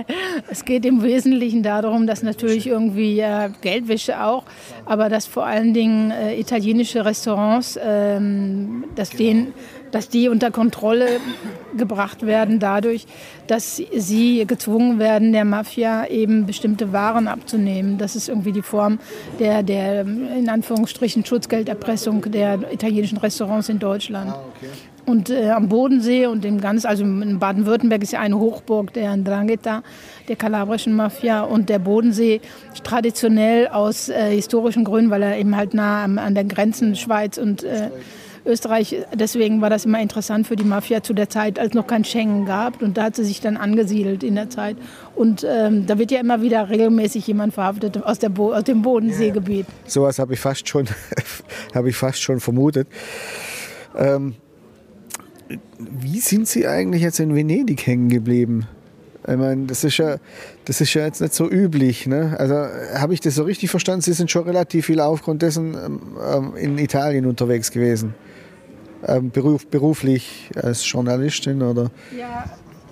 es 0.50 0.64
geht 0.64 0.84
im 0.84 1.02
Wesentlichen 1.02 1.62
darum, 1.62 2.06
dass 2.06 2.22
natürlich 2.22 2.66
irgendwie 2.66 3.14
ja, 3.14 3.46
Geldwäsche 3.46 4.20
auch, 4.20 4.44
aber 4.86 5.08
dass 5.08 5.26
vor 5.26 5.46
allen 5.46 5.72
Dingen 5.72 6.10
äh, 6.10 6.36
italienische 6.40 7.04
Restaurants, 7.04 7.78
ähm, 7.80 8.84
dass 8.96 9.10
denen 9.10 9.52
dass 9.90 10.08
die 10.08 10.28
unter 10.28 10.50
Kontrolle 10.50 11.20
gebracht 11.76 12.26
werden 12.26 12.58
dadurch, 12.58 13.06
dass 13.46 13.76
sie 13.76 14.44
gezwungen 14.46 14.98
werden, 14.98 15.32
der 15.32 15.44
Mafia 15.44 16.06
eben 16.06 16.46
bestimmte 16.46 16.92
Waren 16.92 17.28
abzunehmen. 17.28 17.98
Das 17.98 18.16
ist 18.16 18.28
irgendwie 18.28 18.52
die 18.52 18.62
Form 18.62 18.98
der, 19.38 19.62
der 19.62 20.02
in 20.02 20.48
Anführungsstrichen 20.48 21.24
Schutzgelderpressung 21.24 22.22
der 22.30 22.72
italienischen 22.72 23.18
Restaurants 23.18 23.68
in 23.68 23.78
Deutschland. 23.78 24.30
Ah, 24.30 24.44
okay. 24.56 24.70
Und 25.08 25.30
äh, 25.30 25.48
am 25.48 25.70
Bodensee 25.70 26.26
und 26.26 26.44
im 26.44 26.60
ganz, 26.60 26.84
also 26.84 27.02
in 27.02 27.38
Baden-Württemberg 27.38 28.02
ist 28.02 28.12
ja 28.12 28.20
eine 28.20 28.38
Hochburg 28.38 28.92
der 28.92 29.16
Ndrangheta, 29.16 29.82
der 30.28 30.36
kalabrischen 30.36 30.94
Mafia 30.94 31.40
und 31.40 31.70
der 31.70 31.78
Bodensee 31.78 32.42
traditionell 32.84 33.68
aus 33.68 34.10
äh, 34.10 34.34
historischen 34.34 34.84
Gründen, 34.84 35.10
weil 35.10 35.22
er 35.22 35.38
eben 35.38 35.56
halt 35.56 35.72
nah 35.72 36.04
an, 36.04 36.18
an 36.18 36.34
den 36.34 36.48
Grenzen 36.48 36.94
Schweiz 36.94 37.38
und 37.38 37.64
äh, 37.64 37.88
Österreich, 38.48 38.96
deswegen 39.14 39.60
war 39.60 39.70
das 39.70 39.84
immer 39.84 40.00
interessant 40.00 40.46
für 40.46 40.56
die 40.56 40.64
Mafia 40.64 41.02
zu 41.02 41.12
der 41.12 41.28
Zeit, 41.28 41.58
als 41.58 41.74
noch 41.74 41.86
kein 41.86 42.04
Schengen 42.04 42.46
gab. 42.46 42.82
Und 42.82 42.96
da 42.96 43.04
hat 43.04 43.16
sie 43.16 43.24
sich 43.24 43.40
dann 43.40 43.56
angesiedelt 43.56 44.24
in 44.24 44.34
der 44.34 44.50
Zeit. 44.50 44.76
Und 45.14 45.46
ähm, 45.48 45.86
da 45.86 45.98
wird 45.98 46.10
ja 46.10 46.20
immer 46.20 46.40
wieder 46.42 46.68
regelmäßig 46.68 47.26
jemand 47.26 47.54
verhaftet 47.54 48.02
aus, 48.02 48.18
Bo 48.18 48.52
aus 48.52 48.64
dem 48.64 48.82
Bodenseegebiet. 48.82 49.66
Ja, 49.66 49.90
sowas 49.90 50.18
habe 50.18 50.34
ich, 50.34 50.40
fast 50.40 50.68
schon, 50.68 50.86
ich 51.86 51.96
fast 51.96 52.20
schon 52.20 52.40
vermutet. 52.40 52.88
Ähm, 53.96 54.34
wie 55.78 56.18
sind 56.18 56.48
Sie 56.48 56.66
eigentlich 56.66 57.02
jetzt 57.02 57.20
in 57.20 57.34
Venedig 57.34 57.86
hängen 57.86 58.08
geblieben? 58.08 58.66
Ich 59.26 59.36
meine, 59.36 59.66
das 59.66 59.84
ist 59.84 59.98
ja, 59.98 60.16
das 60.64 60.80
ist 60.80 60.94
ja 60.94 61.04
jetzt 61.04 61.20
nicht 61.20 61.34
so 61.34 61.50
üblich. 61.50 62.06
Ne? 62.06 62.34
Also 62.38 62.54
habe 62.98 63.12
ich 63.12 63.20
das 63.20 63.34
so 63.34 63.42
richtig 63.42 63.70
verstanden? 63.70 64.00
Sie 64.00 64.14
sind 64.14 64.30
schon 64.30 64.44
relativ 64.44 64.86
viel 64.86 65.00
aufgrund 65.00 65.42
dessen 65.42 65.74
ähm, 65.74 66.56
in 66.56 66.78
Italien 66.78 67.26
unterwegs 67.26 67.70
gewesen 67.70 68.14
ähm, 68.14 68.27
beruf, 69.32 69.66
beruflich 69.66 70.50
als 70.60 70.90
Journalistin 70.90 71.62
oder? 71.62 71.90
Ja, 72.16 72.44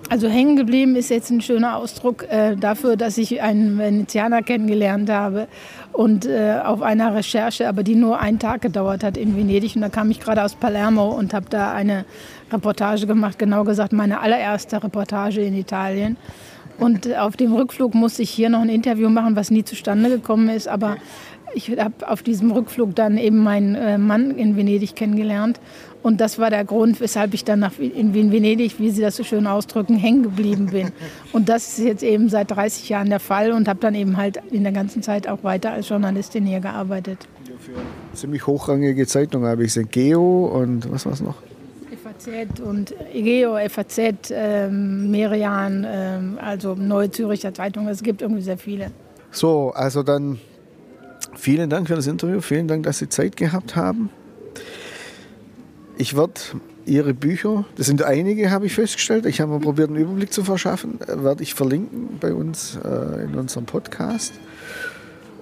also 0.08 0.28
hängen 0.28 0.56
geblieben 0.56 0.94
ist 0.94 1.10
jetzt 1.10 1.30
ein 1.30 1.40
schöner 1.40 1.76
Ausdruck 1.76 2.30
äh, 2.30 2.54
dafür, 2.54 2.96
dass 2.96 3.18
ich 3.18 3.42
einen 3.42 3.76
Venezianer 3.76 4.42
kennengelernt 4.42 5.10
habe 5.10 5.48
und 5.92 6.26
äh, 6.26 6.60
auf 6.64 6.80
einer 6.80 7.12
Recherche, 7.12 7.68
aber 7.68 7.82
die 7.82 7.96
nur 7.96 8.20
einen 8.20 8.38
Tag 8.38 8.62
gedauert 8.62 9.02
hat 9.02 9.16
in 9.16 9.36
Venedig. 9.36 9.74
Und 9.74 9.82
da 9.82 9.88
kam 9.88 10.10
ich 10.12 10.20
gerade 10.20 10.44
aus 10.44 10.54
Palermo 10.54 11.10
und 11.10 11.34
habe 11.34 11.46
da 11.50 11.72
eine 11.72 12.04
Reportage 12.52 13.08
gemacht, 13.08 13.36
genau 13.38 13.64
gesagt 13.64 13.92
meine 13.92 14.20
allererste 14.20 14.80
Reportage 14.80 15.40
in 15.40 15.54
Italien. 15.56 16.16
Und 16.78 17.16
auf 17.16 17.36
dem 17.36 17.52
Rückflug 17.54 17.94
musste 17.94 18.22
ich 18.22 18.30
hier 18.30 18.48
noch 18.48 18.60
ein 18.60 18.68
Interview 18.68 19.08
machen, 19.08 19.34
was 19.34 19.50
nie 19.50 19.64
zustande 19.64 20.08
gekommen 20.08 20.50
ist. 20.50 20.68
Aber 20.68 20.98
ich 21.54 21.70
habe 21.78 22.06
auf 22.06 22.22
diesem 22.22 22.50
Rückflug 22.50 22.94
dann 22.94 23.16
eben 23.16 23.38
meinen 23.42 23.74
äh, 23.74 23.98
Mann 23.98 24.30
in 24.32 24.56
Venedig 24.56 24.94
kennengelernt. 24.94 25.58
Und 26.02 26.20
das 26.20 26.38
war 26.38 26.50
der 26.50 26.64
Grund, 26.64 27.00
weshalb 27.00 27.34
ich 27.34 27.44
dann 27.44 27.60
nach, 27.60 27.78
in 27.78 28.14
Venedig, 28.14 28.78
wie 28.78 28.90
Sie 28.90 29.02
das 29.02 29.16
so 29.16 29.24
schön 29.24 29.46
ausdrücken, 29.46 29.96
hängen 29.96 30.22
geblieben 30.22 30.66
bin. 30.66 30.92
Und 31.32 31.48
das 31.48 31.78
ist 31.78 31.84
jetzt 31.84 32.02
eben 32.02 32.28
seit 32.28 32.50
30 32.50 32.88
Jahren 32.88 33.10
der 33.10 33.20
Fall 33.20 33.52
und 33.52 33.68
habe 33.68 33.80
dann 33.80 33.94
eben 33.94 34.16
halt 34.16 34.40
in 34.50 34.62
der 34.62 34.72
ganzen 34.72 35.02
Zeit 35.02 35.28
auch 35.28 35.44
weiter 35.44 35.72
als 35.72 35.88
Journalistin 35.88 36.46
hier 36.46 36.60
gearbeitet. 36.60 37.26
Ja, 37.46 37.54
für 37.58 38.16
ziemlich 38.16 38.46
hochrangige 38.46 39.06
Zeitungen 39.06 39.48
habe 39.48 39.62
ich 39.62 39.68
gesehen. 39.68 39.88
Geo 39.90 40.46
und 40.46 40.90
was 40.90 41.04
war 41.04 41.12
es 41.12 41.20
noch? 41.20 41.36
FAZ 42.02 42.60
und 42.60 42.94
Geo, 43.12 43.56
FAZ, 43.68 43.98
ähm, 44.30 45.10
Merian, 45.10 45.86
ähm, 45.88 46.38
also 46.40 46.74
Neue 46.74 47.10
Züricher 47.10 47.52
Zeitung. 47.52 47.88
Es 47.88 48.02
gibt 48.02 48.22
irgendwie 48.22 48.42
sehr 48.42 48.58
viele. 48.58 48.90
So, 49.30 49.72
also 49.74 50.02
dann 50.02 50.38
Vielen 51.36 51.68
Dank 51.70 51.88
für 51.88 51.94
das 51.94 52.06
Interview. 52.06 52.40
Vielen 52.40 52.66
Dank, 52.66 52.84
dass 52.84 52.98
Sie 52.98 53.08
Zeit 53.08 53.36
gehabt 53.36 53.76
haben. 53.76 54.10
Ich 55.98 56.14
werde 56.14 56.34
Ihre 56.84 57.14
Bücher, 57.14 57.64
das 57.76 57.86
sind 57.86 58.02
einige, 58.02 58.50
habe 58.50 58.66
ich 58.66 58.74
festgestellt. 58.74 59.24
Ich 59.24 59.40
habe 59.40 59.52
mal 59.52 59.60
probiert, 59.60 59.88
einen 59.88 59.98
Überblick 59.98 60.32
zu 60.32 60.44
verschaffen. 60.44 61.00
Werde 61.06 61.42
ich 61.42 61.54
verlinken 61.54 62.18
bei 62.20 62.34
uns 62.34 62.78
äh, 62.84 63.24
in 63.24 63.34
unserem 63.34 63.64
Podcast. 63.64 64.34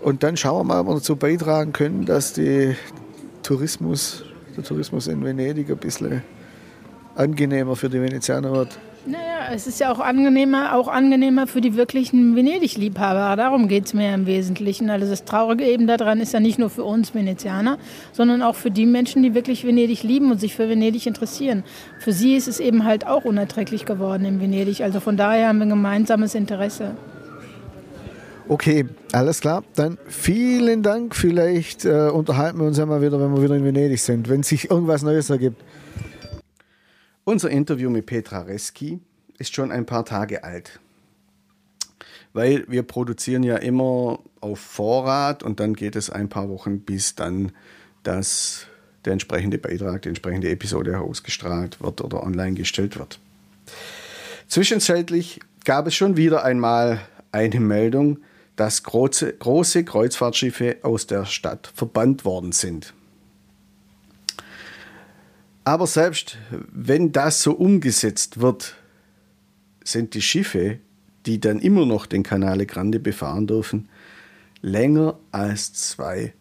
Und 0.00 0.22
dann 0.22 0.36
schauen 0.36 0.58
wir 0.58 0.64
mal, 0.64 0.80
ob 0.80 0.86
wir 0.86 0.94
dazu 0.94 1.16
beitragen 1.16 1.72
können, 1.72 2.06
dass 2.06 2.34
die 2.34 2.76
Tourismus, 3.42 4.24
der 4.56 4.62
Tourismus 4.62 5.08
in 5.08 5.24
Venedig 5.24 5.70
ein 5.70 5.76
bisschen 5.76 6.22
angenehmer 7.16 7.74
für 7.74 7.90
die 7.90 8.00
Venezianer 8.00 8.52
wird. 8.52 8.78
Naja, 9.06 9.52
es 9.52 9.66
ist 9.66 9.80
ja 9.80 9.92
auch 9.92 10.00
angenehmer, 10.00 10.74
auch 10.74 10.88
angenehmer 10.88 11.46
für 11.46 11.60
die 11.60 11.76
wirklichen 11.76 12.34
Venedig-Liebhaber. 12.36 13.36
Darum 13.36 13.68
geht 13.68 13.84
es 13.84 13.92
mir 13.92 14.14
im 14.14 14.24
Wesentlichen. 14.24 14.88
Also 14.88 15.06
das 15.06 15.26
Traurige 15.26 15.64
eben 15.64 15.86
daran 15.86 16.20
ist 16.20 16.32
ja 16.32 16.40
nicht 16.40 16.58
nur 16.58 16.70
für 16.70 16.84
uns 16.84 17.14
Venezianer, 17.14 17.76
sondern 18.12 18.40
auch 18.40 18.54
für 18.54 18.70
die 18.70 18.86
Menschen, 18.86 19.22
die 19.22 19.34
wirklich 19.34 19.66
Venedig 19.66 20.02
lieben 20.04 20.30
und 20.30 20.40
sich 20.40 20.54
für 20.54 20.70
Venedig 20.70 21.06
interessieren. 21.06 21.64
Für 21.98 22.12
sie 22.12 22.34
ist 22.34 22.48
es 22.48 22.60
eben 22.60 22.84
halt 22.84 23.06
auch 23.06 23.26
unerträglich 23.26 23.84
geworden 23.84 24.24
in 24.24 24.40
Venedig. 24.40 24.80
Also 24.80 25.00
von 25.00 25.18
daher 25.18 25.48
haben 25.48 25.58
wir 25.58 25.66
ein 25.66 25.70
gemeinsames 25.70 26.34
Interesse. 26.34 26.92
Okay, 28.48 28.86
alles 29.12 29.40
klar. 29.40 29.64
Dann 29.74 29.98
vielen 30.06 30.82
Dank. 30.82 31.14
Vielleicht 31.14 31.84
äh, 31.84 32.08
unterhalten 32.08 32.58
wir 32.58 32.66
uns 32.66 32.78
ja 32.78 32.86
mal 32.86 33.02
wieder, 33.02 33.20
wenn 33.20 33.34
wir 33.34 33.42
wieder 33.42 33.56
in 33.56 33.64
Venedig 33.64 34.00
sind, 34.00 34.30
wenn 34.30 34.42
sich 34.42 34.70
irgendwas 34.70 35.02
Neues 35.02 35.28
ergibt. 35.28 35.62
Unser 37.26 37.48
Interview 37.48 37.88
mit 37.88 38.04
Petra 38.04 38.42
Reski 38.42 39.00
ist 39.38 39.54
schon 39.54 39.72
ein 39.72 39.86
paar 39.86 40.04
Tage 40.04 40.44
alt. 40.44 40.78
Weil 42.34 42.66
wir 42.68 42.82
produzieren 42.82 43.42
ja 43.42 43.56
immer 43.56 44.18
auf 44.42 44.60
Vorrat 44.60 45.42
und 45.42 45.58
dann 45.58 45.72
geht 45.72 45.96
es 45.96 46.10
ein 46.10 46.28
paar 46.28 46.50
Wochen, 46.50 46.80
bis 46.80 47.14
dann 47.14 47.52
das, 48.02 48.66
der 49.06 49.14
entsprechende 49.14 49.56
Beitrag, 49.56 50.02
die 50.02 50.08
entsprechende 50.08 50.50
Episode 50.50 50.98
ausgestrahlt 50.98 51.80
wird 51.80 52.02
oder 52.02 52.22
online 52.22 52.56
gestellt 52.56 52.98
wird. 52.98 53.18
Zwischenzeitlich 54.46 55.40
gab 55.64 55.86
es 55.86 55.94
schon 55.94 56.18
wieder 56.18 56.44
einmal 56.44 57.00
eine 57.32 57.58
Meldung, 57.58 58.18
dass 58.56 58.82
große, 58.82 59.32
große 59.32 59.84
Kreuzfahrtschiffe 59.84 60.76
aus 60.82 61.06
der 61.06 61.24
Stadt 61.24 61.72
verbannt 61.74 62.26
worden 62.26 62.52
sind. 62.52 62.92
Aber 65.64 65.86
selbst 65.86 66.36
wenn 66.50 67.12
das 67.12 67.42
so 67.42 67.52
umgesetzt 67.52 68.40
wird, 68.40 68.76
sind 69.82 70.14
die 70.14 70.22
Schiffe, 70.22 70.78
die 71.26 71.40
dann 71.40 71.58
immer 71.58 71.86
noch 71.86 72.06
den 72.06 72.22
Canale 72.22 72.66
Grande 72.66 73.00
befahren 73.00 73.46
dürfen, 73.46 73.88
länger 74.60 75.18
als 75.30 75.72
zwei 75.72 76.34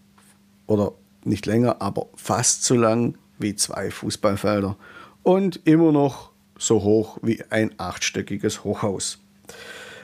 oder 0.67 0.93
nicht 1.23 1.45
länger, 1.45 1.81
aber 1.81 2.07
fast 2.15 2.63
so 2.63 2.75
lang 2.75 3.17
wie 3.39 3.55
zwei 3.55 3.91
Fußballfelder 3.91 4.77
und 5.23 5.62
immer 5.65 5.91
noch 5.91 6.31
so 6.57 6.83
hoch 6.83 7.17
wie 7.21 7.43
ein 7.49 7.71
achtstöckiges 7.77 8.63
Hochhaus. 8.63 9.19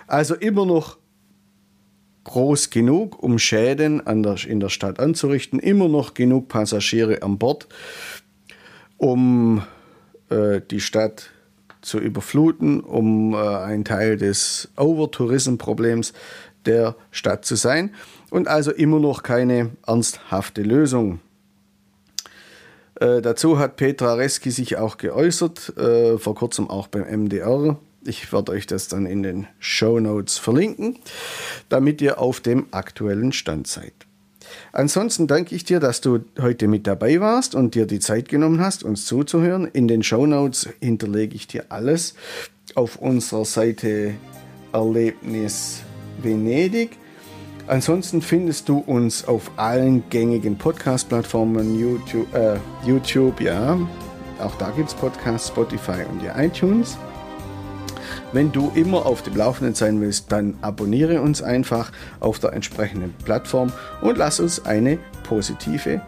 Also 0.08 0.36
immer 0.36 0.66
noch 0.66 0.98
groß 2.24 2.70
genug, 2.70 3.22
um 3.22 3.40
Schäden 3.40 4.02
der, 4.06 4.46
in 4.46 4.60
der 4.60 4.70
Stadt 4.70 5.00
anzurichten, 5.00 5.60
immer 5.60 5.88
noch 5.88 6.14
genug 6.14 6.48
Passagiere 6.48 7.22
an 7.22 7.38
Bord, 7.38 7.68
um 9.00 9.64
äh, 10.30 10.62
die 10.70 10.82
Stadt 10.82 11.32
zu 11.82 11.98
überfluten, 11.98 12.82
um 12.82 13.34
äh, 13.34 13.38
ein 13.38 13.86
Teil 13.86 14.18
des 14.18 14.70
Overtourism-Problems 14.76 16.14
der 16.66 16.96
Stadt 17.10 17.46
zu 17.46 17.56
sein 17.56 17.96
und 18.30 18.48
also 18.48 18.72
immer 18.72 19.00
noch 19.00 19.24
keine 19.24 19.72
ernsthafte 19.88 20.62
Lösung. 20.62 21.22
Äh, 23.00 23.22
dazu 23.22 23.58
hat 23.58 23.78
Petra 23.78 24.16
Reski 24.16 24.52
sich 24.52 24.78
auch 24.78 24.98
geäußert, 24.98 25.78
äh, 25.78 26.18
vor 26.18 26.36
kurzem 26.36 26.70
auch 26.70 26.88
beim 26.88 27.06
MDR. 27.06 27.80
Ich 28.06 28.32
werde 28.34 28.52
euch 28.52 28.68
das 28.68 28.90
dann 28.90 29.06
in 29.06 29.24
den 29.24 29.48
Show 29.60 30.00
Notes 30.00 30.38
verlinken, 30.38 31.00
damit 31.70 32.02
ihr 32.02 32.20
auf 32.20 32.42
dem 32.42 32.68
aktuellen 32.72 33.32
Stand 33.32 33.68
seid. 33.68 34.09
Ansonsten 34.72 35.28
danke 35.28 35.56
ich 35.56 35.64
dir, 35.64 35.80
dass 35.80 36.02
du 36.02 36.20
heute 36.40 36.68
mit 36.68 36.88
dabei 36.88 37.20
warst 37.20 37.56
und 37.56 37.76
dir 37.76 37.86
die 37.86 38.00
Zeit 38.00 38.30
genommen 38.30 38.62
hast, 38.62 38.84
uns 38.84 39.06
zuzuhören. 39.06 39.66
In 39.66 39.88
den 39.88 40.04
Show 40.04 40.26
Notes 40.26 40.70
hinterlege 40.80 41.36
ich 41.36 41.48
dir 41.48 41.66
alles 41.70 42.16
auf 42.76 42.98
unserer 42.98 43.46
Seite 43.46 44.14
Erlebnis 44.74 45.82
Venedig. 46.22 46.98
Ansonsten 47.68 48.22
findest 48.22 48.68
du 48.68 48.80
uns 48.80 49.28
auf 49.28 49.52
allen 49.56 50.04
gängigen 50.10 50.58
Podcast-Plattformen, 50.58 51.80
YouTube, 51.80 52.34
äh, 52.34 52.58
YouTube, 52.86 53.42
ja, 53.42 53.78
auch 54.40 54.56
da 54.56 54.72
gibt 54.72 54.90
es 54.90 54.96
Podcasts, 54.96 55.50
Spotify 55.50 56.04
und 56.10 56.24
ja, 56.24 56.40
iTunes. 56.42 56.98
Wenn 58.32 58.52
du 58.52 58.72
immer 58.76 59.06
auf 59.06 59.22
dem 59.22 59.36
Laufenden 59.36 59.76
sein 59.76 60.02
willst, 60.02 60.32
dann 60.32 60.56
abonniere 60.62 61.22
uns 61.22 61.42
einfach 61.42 61.92
auf 62.20 62.40
der 62.40 62.54
entsprechenden 62.54 63.14
Plattform 63.26 63.72
und 64.02 64.18
lass 64.18 64.40
uns 64.40 64.66
eine 64.66 64.98
positive 65.24 66.02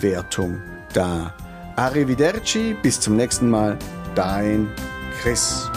Wertung 0.00 0.58
da. 0.92 1.34
Arrivederci, 1.76 2.76
bis 2.82 3.00
zum 3.00 3.16
nächsten 3.16 3.50
Mal, 3.50 3.76
dein 4.14 4.68
Chris. 5.20 5.70